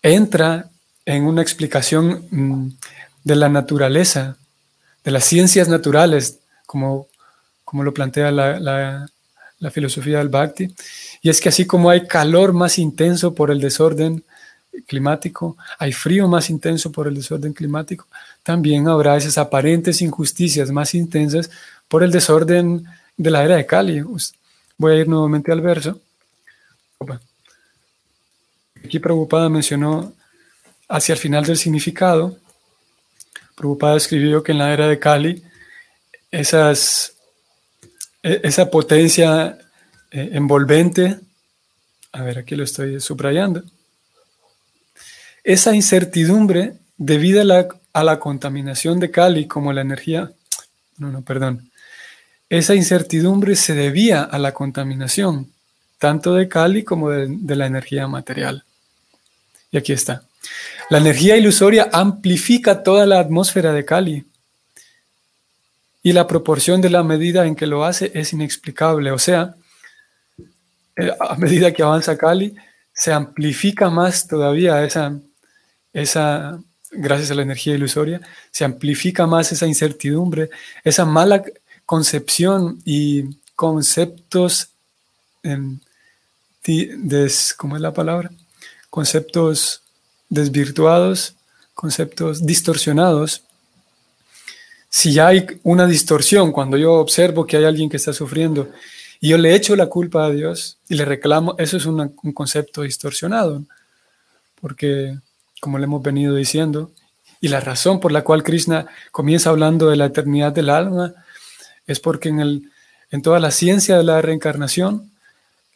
entra 0.02 0.68
en 1.04 1.24
una 1.24 1.42
explicación 1.42 2.26
mm, 2.30 2.68
de 3.24 3.36
la 3.36 3.48
naturaleza, 3.48 4.36
de 5.04 5.10
las 5.10 5.24
ciencias 5.24 5.68
naturales, 5.68 6.38
como, 6.66 7.08
como 7.64 7.82
lo 7.82 7.92
plantea 7.92 8.30
la, 8.30 9.06
la 9.58 9.70
filosofía 9.70 10.18
del 10.18 10.28
Bhakti. 10.28 10.74
Y 11.22 11.30
es 11.30 11.40
que 11.40 11.48
así 11.48 11.66
como 11.66 11.90
hay 11.90 12.06
calor 12.06 12.52
más 12.52 12.78
intenso 12.78 13.34
por 13.34 13.50
el 13.50 13.60
desorden 13.60 14.24
climático, 14.86 15.56
hay 15.78 15.92
frío 15.92 16.28
más 16.28 16.50
intenso 16.50 16.90
por 16.92 17.08
el 17.08 17.14
desorden 17.14 17.52
climático, 17.52 18.06
también 18.42 18.88
habrá 18.88 19.16
esas 19.16 19.38
aparentes 19.38 20.02
injusticias 20.02 20.70
más 20.70 20.94
intensas 20.94 21.50
por 21.88 22.02
el 22.02 22.10
desorden 22.10 22.84
de 23.16 23.30
la 23.30 23.44
era 23.44 23.56
de 23.56 23.66
Cali. 23.66 24.02
Voy 24.76 24.92
a 24.92 24.96
ir 24.96 25.08
nuevamente 25.08 25.52
al 25.52 25.60
verso. 25.60 26.00
Aquí 28.84 28.98
Prabhupada 28.98 29.48
mencionó 29.48 30.12
hacia 30.88 31.14
el 31.14 31.18
final 31.18 31.44
del 31.44 31.56
significado 31.56 32.38
Prabhupada 33.54 33.96
escribió 33.96 34.42
que 34.42 34.52
en 34.52 34.58
la 34.58 34.72
era 34.72 34.88
de 34.88 35.42
esas, 36.30 37.14
e, 38.22 38.40
esa 38.42 38.70
potencia 38.70 39.58
eh, 40.10 40.30
envolvente, 40.32 41.18
a 42.12 42.22
ver, 42.22 42.38
aquí 42.38 42.56
lo 42.56 42.64
estoy 42.64 43.00
subrayando, 43.00 43.62
esa 45.44 45.74
incertidumbre 45.74 46.74
debido 46.96 47.40
a 47.40 47.44
la, 47.44 47.68
a 47.92 48.04
la 48.04 48.18
contaminación 48.18 48.98
de 48.98 49.10
Kali 49.10 49.46
como 49.46 49.72
la 49.72 49.82
energía, 49.82 50.32
no, 50.98 51.10
no, 51.10 51.22
perdón, 51.22 51.70
esa 52.48 52.74
incertidumbre 52.74 53.56
se 53.56 53.74
debía 53.74 54.22
a 54.22 54.38
la 54.38 54.52
contaminación, 54.52 55.50
tanto 55.98 56.34
de 56.34 56.48
Kali 56.48 56.84
como 56.84 57.10
de 57.10 57.56
la 57.56 57.66
energía 57.66 58.06
material. 58.06 58.64
Y 59.70 59.76
aquí 59.76 59.92
está. 59.92 60.22
La 60.90 60.98
energía 60.98 61.36
ilusoria 61.36 61.88
amplifica 61.92 62.82
toda 62.82 63.06
la 63.06 63.18
atmósfera 63.18 63.72
de 63.72 63.84
Kali. 63.84 64.24
Y 66.02 66.12
la 66.12 66.26
proporción 66.26 66.80
de 66.80 66.90
la 66.90 67.02
medida 67.02 67.46
en 67.46 67.56
que 67.56 67.66
lo 67.66 67.84
hace 67.84 68.12
es 68.14 68.32
inexplicable. 68.32 69.10
O 69.10 69.18
sea, 69.18 69.54
eh, 70.96 71.10
a 71.18 71.34
medida 71.36 71.72
que 71.72 71.82
avanza 71.82 72.18
Kali, 72.18 72.54
se 72.92 73.12
amplifica 73.12 73.90
más 73.90 74.28
todavía 74.28 74.84
esa, 74.84 75.18
esa, 75.92 76.60
gracias 76.92 77.30
a 77.30 77.34
la 77.34 77.42
energía 77.42 77.74
ilusoria, 77.74 78.20
se 78.50 78.64
amplifica 78.64 79.26
más 79.26 79.50
esa 79.50 79.66
incertidumbre, 79.66 80.50
esa 80.84 81.04
mala 81.04 81.42
concepción 81.86 82.80
y 82.84 83.36
conceptos, 83.56 84.68
en, 85.42 85.80
¿cómo 87.56 87.76
es 87.76 87.82
la 87.82 87.92
palabra? 87.92 88.30
Conceptos 88.90 89.82
desvirtuados, 90.28 91.34
conceptos 91.74 92.44
distorsionados. 92.44 93.42
Si 94.88 95.18
hay 95.18 95.46
una 95.62 95.86
distorsión, 95.86 96.52
cuando 96.52 96.76
yo 96.76 96.94
observo 96.94 97.46
que 97.46 97.56
hay 97.56 97.64
alguien 97.64 97.90
que 97.90 97.96
está 97.96 98.12
sufriendo 98.12 98.70
y 99.20 99.28
yo 99.28 99.38
le 99.38 99.54
echo 99.54 99.74
la 99.76 99.86
culpa 99.86 100.26
a 100.26 100.30
Dios 100.30 100.78
y 100.88 100.94
le 100.94 101.04
reclamo, 101.04 101.54
eso 101.58 101.76
es 101.76 101.86
un 101.86 102.08
concepto 102.32 102.82
distorsionado, 102.82 103.62
porque 104.60 105.18
como 105.60 105.78
le 105.78 105.84
hemos 105.84 106.02
venido 106.02 106.34
diciendo, 106.34 106.92
y 107.40 107.48
la 107.48 107.60
razón 107.60 108.00
por 108.00 108.12
la 108.12 108.22
cual 108.22 108.42
Krishna 108.42 108.86
comienza 109.10 109.50
hablando 109.50 109.90
de 109.90 109.96
la 109.96 110.06
eternidad 110.06 110.52
del 110.52 110.70
alma 110.70 111.14
es 111.86 112.00
porque 112.00 112.28
en, 112.28 112.40
el, 112.40 112.70
en 113.10 113.22
toda 113.22 113.40
la 113.40 113.50
ciencia 113.50 113.96
de 113.96 114.04
la 114.04 114.20
reencarnación 114.22 115.10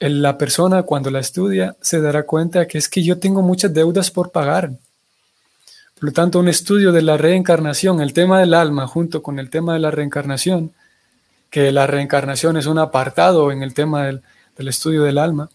la 0.01 0.39
persona 0.39 0.85
cuando 0.85 1.11
la 1.11 1.19
estudia 1.19 1.77
se 1.81 2.01
dará 2.01 2.25
cuenta 2.25 2.67
que 2.67 2.79
es 2.79 2.89
que 2.89 3.03
yo 3.03 3.19
tengo 3.19 3.43
muchas 3.43 3.75
deudas 3.75 4.11
por 4.11 4.31
pagar. 4.31 4.71
Por 5.95 6.05
lo 6.05 6.13
tanto, 6.13 6.39
un 6.39 6.49
estudio 6.49 6.93
de 6.93 7.03
la 7.03 7.17
reencarnación, 7.17 8.01
el 8.01 8.13
tema 8.13 8.39
del 8.39 8.55
alma 8.55 8.87
junto 8.87 9.23
con 9.23 9.41
el 9.41 9.51
tema 9.51 9.73
de 9.75 9.81
la 9.81 9.91
reencarnación, 9.91 10.73
que 11.51 11.73
la 11.73 11.89
reencarnación 11.89 12.57
es 12.57 12.67
un 12.67 12.79
apartado 12.79 13.51
en 13.51 13.65
el 13.65 13.75
tema 13.75 14.07
del, 14.07 14.23
del 14.57 14.69
estudio 14.69 15.03
del 15.03 15.19
alma, 15.19 15.51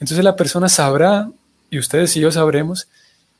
entonces 0.00 0.24
la 0.24 0.34
persona 0.34 0.68
sabrá, 0.68 1.30
y 1.70 1.78
ustedes 1.78 2.16
y 2.16 2.20
yo 2.20 2.32
sabremos, 2.32 2.88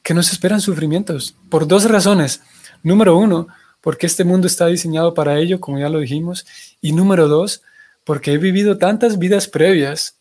que 0.02 0.14
nos 0.14 0.30
esperan 0.30 0.60
sufrimientos 0.60 1.34
por 1.48 1.66
dos 1.66 1.84
razones. 1.90 2.42
Número 2.82 3.16
uno, 3.16 3.48
porque 3.80 4.06
este 4.06 4.24
mundo 4.24 4.46
está 4.46 4.66
diseñado 4.66 5.14
para 5.14 5.38
ello, 5.38 5.60
como 5.60 5.78
ya 5.78 5.88
lo 5.88 6.00
dijimos, 6.00 6.46
y 6.80 6.92
número 6.92 7.28
dos, 7.28 7.62
porque 8.04 8.32
he 8.32 8.38
vivido 8.38 8.78
tantas 8.78 9.18
vidas 9.18 9.48
previas 9.48 10.16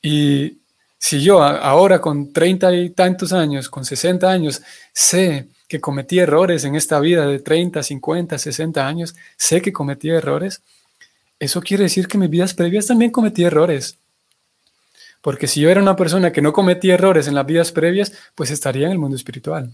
y 0.00 0.58
si 0.98 1.20
yo 1.20 1.42
ahora 1.42 2.00
con 2.00 2.32
treinta 2.32 2.72
y 2.72 2.90
tantos 2.90 3.32
años, 3.32 3.68
con 3.68 3.84
60 3.84 4.30
años, 4.30 4.62
sé 4.92 5.48
que 5.66 5.80
cometí 5.80 6.20
errores 6.20 6.64
en 6.64 6.76
esta 6.76 7.00
vida 7.00 7.26
de 7.26 7.40
30, 7.40 7.82
50, 7.82 8.38
60 8.38 8.86
años, 8.86 9.14
sé 9.36 9.60
que 9.60 9.72
cometí 9.72 10.10
errores, 10.10 10.62
eso 11.40 11.60
quiere 11.60 11.84
decir 11.84 12.06
que 12.06 12.18
mis 12.18 12.30
vidas 12.30 12.54
previas 12.54 12.86
también 12.86 13.10
cometí 13.10 13.42
errores. 13.42 13.96
Porque 15.20 15.48
si 15.48 15.60
yo 15.60 15.70
era 15.70 15.82
una 15.82 15.96
persona 15.96 16.30
que 16.30 16.40
no 16.40 16.52
cometía 16.52 16.94
errores 16.94 17.26
en 17.26 17.34
las 17.34 17.46
vidas 17.46 17.72
previas, 17.72 18.12
pues 18.36 18.52
estaría 18.52 18.86
en 18.86 18.92
el 18.92 19.00
mundo 19.00 19.16
espiritual. 19.16 19.72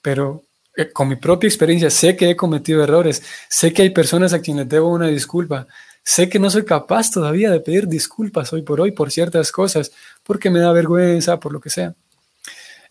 Pero 0.00 0.45
con 0.92 1.08
mi 1.08 1.16
propia 1.16 1.48
experiencia 1.48 1.90
sé 1.90 2.16
que 2.16 2.30
he 2.30 2.36
cometido 2.36 2.82
errores, 2.82 3.22
sé 3.48 3.72
que 3.72 3.82
hay 3.82 3.90
personas 3.90 4.32
a 4.32 4.40
quienes 4.40 4.68
debo 4.68 4.90
una 4.90 5.08
disculpa, 5.08 5.66
Sé 6.08 6.28
que 6.28 6.38
no 6.38 6.48
soy 6.50 6.64
capaz 6.64 7.10
todavía 7.10 7.50
de 7.50 7.58
pedir 7.58 7.88
disculpas 7.88 8.52
hoy 8.52 8.62
por 8.62 8.80
hoy 8.80 8.92
por 8.92 9.10
ciertas 9.10 9.50
cosas, 9.50 9.90
porque 10.22 10.50
me 10.50 10.60
da 10.60 10.70
vergüenza, 10.72 11.40
por 11.40 11.52
lo 11.52 11.60
que 11.60 11.68
sea. 11.68 11.96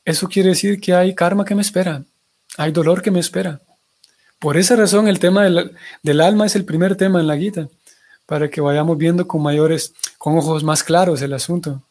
Eso 0.04 0.28
quiere 0.28 0.50
decir 0.50 0.82
que 0.82 0.94
hay 0.94 1.16
karma 1.16 1.46
que 1.46 1.56
me 1.56 1.62
espera, 1.62 2.04
hay 2.58 2.74
dolor 2.74 3.02
que 3.02 3.12
me 3.12 3.22
espera. 3.22 3.62
Por 4.38 4.58
esa 4.58 4.76
razón 4.76 5.08
el 5.08 5.20
tema 5.20 5.46
del, 5.46 6.22
alma 6.22 6.46
es 6.46 6.58
el 6.58 6.66
primer 6.66 6.98
tema 6.98 7.22
en 7.22 7.28
la 7.28 7.38
guita, 7.38 7.70
para 8.26 8.50
que 8.50 8.60
vayamos 8.60 8.98
viendo 8.98 9.26
con 9.26 9.42
mayores, 9.42 9.94
con 10.18 10.38
ojos 10.38 10.66
más 10.66 10.84
claros 10.84 11.22
el 11.22 11.32
asunto. 11.32 11.84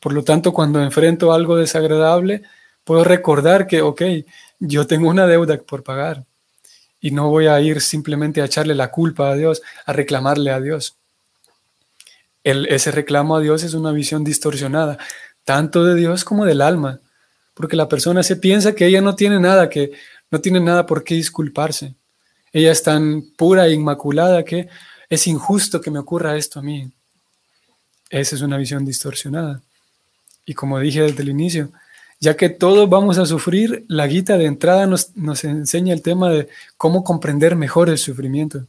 Por 0.00 0.12
lo 0.12 0.24
tanto, 0.24 0.52
cuando 0.52 0.82
enfrento 0.82 1.32
algo 1.32 1.56
desagradable, 1.56 2.42
puedo 2.84 3.04
recordar 3.04 3.66
que, 3.66 3.82
ok, 3.82 4.02
yo 4.60 4.86
tengo 4.86 5.08
una 5.08 5.26
deuda 5.26 5.58
por 5.58 5.82
pagar 5.82 6.24
y 7.00 7.10
no 7.10 7.28
voy 7.28 7.48
a 7.48 7.60
ir 7.60 7.80
simplemente 7.80 8.40
a 8.40 8.46
echarle 8.46 8.74
la 8.74 8.90
culpa 8.90 9.30
a 9.30 9.34
Dios, 9.34 9.62
a 9.84 9.92
reclamarle 9.92 10.50
a 10.50 10.60
Dios. 10.60 10.96
Ese 12.42 12.90
reclamo 12.90 13.36
a 13.36 13.40
Dios 13.40 13.62
es 13.62 13.74
una 13.74 13.92
visión 13.92 14.24
distorsionada, 14.24 14.98
tanto 15.44 15.84
de 15.84 15.94
Dios 15.94 16.24
como 16.24 16.44
del 16.44 16.60
alma, 16.60 17.00
porque 17.54 17.76
la 17.76 17.88
persona 17.88 18.22
se 18.22 18.36
piensa 18.36 18.74
que 18.74 18.86
ella 18.86 19.00
no 19.00 19.14
tiene 19.14 19.40
nada, 19.40 19.68
que 19.68 19.92
no 20.30 20.40
tiene 20.40 20.60
nada 20.60 20.86
por 20.86 21.04
qué 21.04 21.14
disculparse. 21.14 21.94
Ella 22.52 22.72
es 22.72 22.82
tan 22.82 23.22
pura 23.36 23.66
e 23.66 23.72
inmaculada 23.72 24.44
que 24.44 24.68
es 25.08 25.26
injusto 25.26 25.80
que 25.80 25.90
me 25.90 25.98
ocurra 25.98 26.36
esto 26.36 26.60
a 26.60 26.62
mí. 26.62 26.90
Esa 28.10 28.36
es 28.36 28.42
una 28.42 28.56
visión 28.56 28.84
distorsionada. 28.84 29.60
Y 30.46 30.54
como 30.54 30.78
dije 30.78 31.02
desde 31.02 31.22
el 31.22 31.30
inicio, 31.30 31.70
ya 32.24 32.38
que 32.38 32.48
todos 32.48 32.88
vamos 32.88 33.18
a 33.18 33.26
sufrir, 33.26 33.84
la 33.86 34.06
guita 34.06 34.38
de 34.38 34.46
entrada 34.46 34.86
nos, 34.86 35.10
enseña 35.44 35.92
el 35.92 36.00
tema 36.00 36.30
de 36.30 36.48
cómo 36.78 37.04
comprender 37.04 37.54
mejor 37.54 37.90
el 37.90 37.98
sufrimiento. 37.98 38.64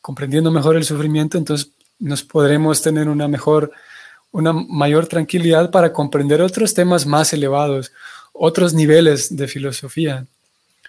Comprendiendo 0.00 0.50
mejor 0.50 0.76
el 0.76 0.84
sufrimiento, 0.84 1.36
entonces 1.36 1.68
nos 1.98 2.22
podremos 2.22 2.80
tener 2.80 3.10
una 3.10 3.28
mejor, 3.28 3.72
una 4.32 4.54
mayor 4.54 5.06
tranquilidad 5.06 5.70
para 5.70 5.92
comprender 5.92 6.40
otros 6.40 6.72
temas 6.72 7.04
más 7.04 7.34
elevados, 7.34 7.92
otros 8.32 8.72
niveles 8.72 9.36
de 9.36 9.46
filosofía. 9.46 10.26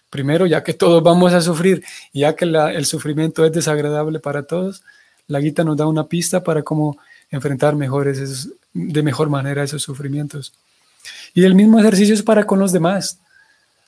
Primero, 0.10 0.46
ya 0.46 0.64
que 0.64 0.74
todos 0.74 1.04
vamos 1.04 1.34
a 1.34 1.42
sufrir 1.42 1.84
ya 2.14 2.34
que 2.34 2.46
el 2.46 2.86
sufrimiento 2.86 3.44
es 3.44 3.52
desagradable 3.52 4.22
para 4.22 4.44
todos, 4.44 4.84
la 5.28 5.42
guita 5.42 5.66
nos 5.66 5.76
da 5.76 5.86
una 5.86 6.06
pista 6.06 6.42
para 6.42 6.64
cómo 6.64 6.98
enfrentar 7.30 7.76
mejores 7.76 8.48
de 8.72 9.04
mejor 9.04 9.30
manera 9.30 9.64
esos 9.64 9.84
sufrimientos. 9.84 10.54
Y 11.36 11.44
el 11.44 11.54
mismo 11.54 11.80
ejercicio 11.80 12.16
es 12.16 12.24
para 12.24 12.48
con 12.48 12.58
los 12.58 12.72
demás. 12.72 13.20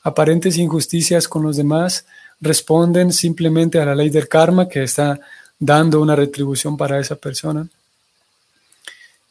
Aparentes 0.03 0.57
injusticias 0.57 1.27
con 1.27 1.41
los 1.41 1.57
demás 1.57 2.05
responden 2.39 3.11
simplemente 3.11 3.79
a 3.79 3.85
la 3.85 3.95
ley 3.95 4.09
del 4.09 4.27
karma 4.27 4.67
que 4.67 4.83
está 4.83 5.19
dando 5.57 6.01
una 6.01 6.15
retribución 6.15 6.77
para 6.77 6.99
esa 6.99 7.15
persona. 7.15 7.67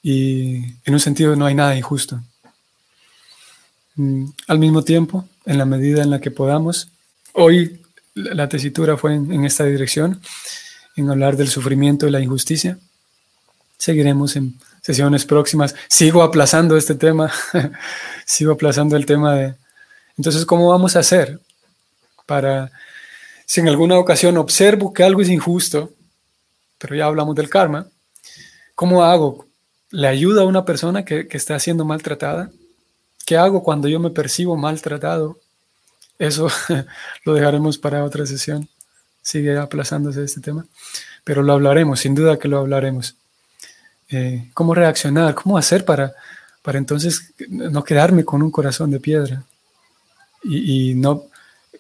Y 0.03 0.57
en 0.85 0.95
un 0.95 1.01
sentido 1.01 1.37
no 1.37 1.47
hay 1.47 1.55
nada 1.55 1.77
injusto. 1.77 2.21
Mm, 3.97 4.27
al 4.49 4.59
mismo 4.59 4.83
tiempo, 4.83 5.29
en 5.45 5.59
la 5.59 5.67
medida 5.67 6.03
en 6.03 6.11
la 6.11 6.21
que 6.21 6.31
podamos, 6.31 6.89
hoy 7.35 7.83
la 8.15 8.49
tesitura 8.49 8.97
fue 8.97 9.15
en, 9.15 9.45
esta 9.45 9.65
dirección, 9.65 10.23
en 10.97 11.11
hablar 11.11 11.37
del 11.37 11.49
sufrimiento 11.49 12.07
y 12.07 12.11
la 12.11 12.21
injusticia. 12.21 12.79
Seguiremos 13.77 14.37
en 14.37 14.57
sesiones 14.87 15.25
próximas. 15.25 15.75
Sigo 15.89 16.23
aplazando 16.23 16.77
este 16.77 16.95
tema, 16.95 17.33
sigo 18.25 18.53
aplazando 18.53 18.95
el 18.95 19.05
tema 19.05 19.35
de... 19.35 19.55
Entonces, 20.17 20.47
¿cómo 20.47 20.69
vamos 20.69 20.95
a 20.95 21.01
hacer 21.01 21.41
para, 22.25 22.71
si 23.47 23.59
en 23.59 23.69
alguna 23.69 23.99
ocasión 23.99 24.37
observo 24.37 24.93
que 24.93 25.03
algo 25.03 25.23
es 25.23 25.29
injusto, 25.29 25.91
pero 26.79 26.95
ya 26.95 27.07
hablamos 27.07 27.35
del 27.35 27.51
karma, 27.51 27.89
¿cómo 28.77 29.03
hago? 29.03 29.47
¿Le 29.91 30.07
ayuda 30.07 30.43
a 30.43 30.47
una 30.47 30.65
persona 30.65 31.05
que, 31.05 31.27
que 31.27 31.37
está 31.37 31.59
siendo 31.59 31.85
maltratada? 31.85 32.53
¿Qué 33.27 33.37
hago 33.37 33.65
cuando 33.65 33.89
yo 33.89 33.99
me 33.99 34.11
percibo 34.11 34.57
maltratado? 34.57 35.41
Eso 36.17 36.47
lo 37.25 37.35
dejaremos 37.35 37.77
para 37.77 38.05
otra 38.05 38.25
sesión. 38.25 38.69
Sigue 39.21 39.59
aplazándose 39.59 40.23
este 40.23 40.41
tema, 40.41 40.65
pero 41.25 41.43
lo 41.43 41.55
hablaremos, 41.55 41.99
sin 41.99 42.15
duda 42.15 42.39
que 42.39 42.47
lo 42.47 42.59
hablaremos. 42.59 43.17
Eh, 44.09 44.51
cómo 44.55 44.75
reaccionar, 44.75 45.35
cómo 45.35 45.59
hacer 45.59 45.85
para, 45.85 46.15
para 46.63 46.79
entonces 46.79 47.33
no 47.49 47.83
quedarme 47.83 48.25
con 48.25 48.43
un 48.43 48.53
corazón 48.53 48.91
de 48.91 49.01
piedra 49.01 49.43
y, 50.45 50.95
no, 50.95 51.25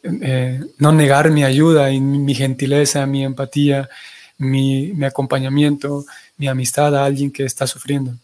eh, 0.02 0.60
no 0.78 0.92
negar 0.92 1.30
mi 1.30 1.44
ayuda 1.44 1.90
y 1.92 2.00
mi 2.00 2.34
gentileza, 2.34 3.06
mi 3.06 3.24
empatía, 3.24 3.88
mi, 4.38 4.92
mi, 4.92 5.06
acompañamiento, 5.06 6.04
mi 6.36 6.48
amistad 6.48 6.96
a 6.96 7.04
alguien 7.04 7.30
que 7.30 7.44
está 7.44 7.66
sufriendo. 7.66 8.14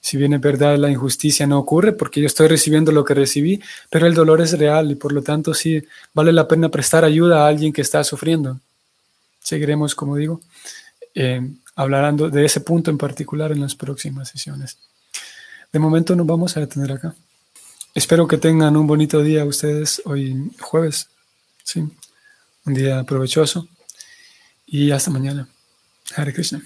Si 0.00 0.16
bien 0.16 0.34
es 0.34 0.40
verdad, 0.40 0.76
la 0.76 0.90
injusticia 0.90 1.46
no 1.46 1.58
ocurre 1.58 1.92
porque 1.92 2.20
yo 2.20 2.26
estoy 2.26 2.48
recibiendo 2.48 2.92
lo 2.92 3.04
que 3.04 3.14
recibí, 3.14 3.62
pero 3.88 4.06
el 4.06 4.14
dolor 4.14 4.40
es 4.40 4.58
real 4.58 4.90
y 4.90 4.96
por 4.96 5.12
lo 5.12 5.22
tanto 5.22 5.54
sí 5.54 5.82
vale 6.12 6.32
la 6.32 6.46
pena 6.46 6.68
prestar 6.68 7.04
ayuda 7.04 7.44
a 7.44 7.48
alguien 7.48 7.72
que 7.72 7.80
está 7.80 8.04
sufriendo. 8.04 8.60
Seguiremos, 9.40 9.94
como 9.94 10.16
digo, 10.16 10.40
eh, 11.14 11.40
hablando 11.74 12.30
de 12.30 12.44
ese 12.44 12.60
punto 12.60 12.90
en 12.90 12.98
particular 12.98 13.52
en 13.52 13.60
las 13.60 13.74
próximas 13.74 14.28
sesiones. 14.28 14.78
De 15.72 15.78
momento 15.78 16.14
nos 16.14 16.26
vamos 16.26 16.56
a 16.56 16.60
detener 16.60 16.92
acá. 16.92 17.14
Espero 17.94 18.26
que 18.26 18.38
tengan 18.38 18.76
un 18.76 18.86
bonito 18.86 19.22
día 19.22 19.44
ustedes 19.44 20.02
hoy 20.04 20.50
jueves. 20.60 21.08
Sí, 21.62 21.80
un 22.64 22.74
día 22.74 23.02
provechoso. 23.04 23.68
Y 24.66 24.90
hasta 24.90 25.10
mañana. 25.10 25.48
Hare 26.16 26.32
Krishna. 26.32 26.62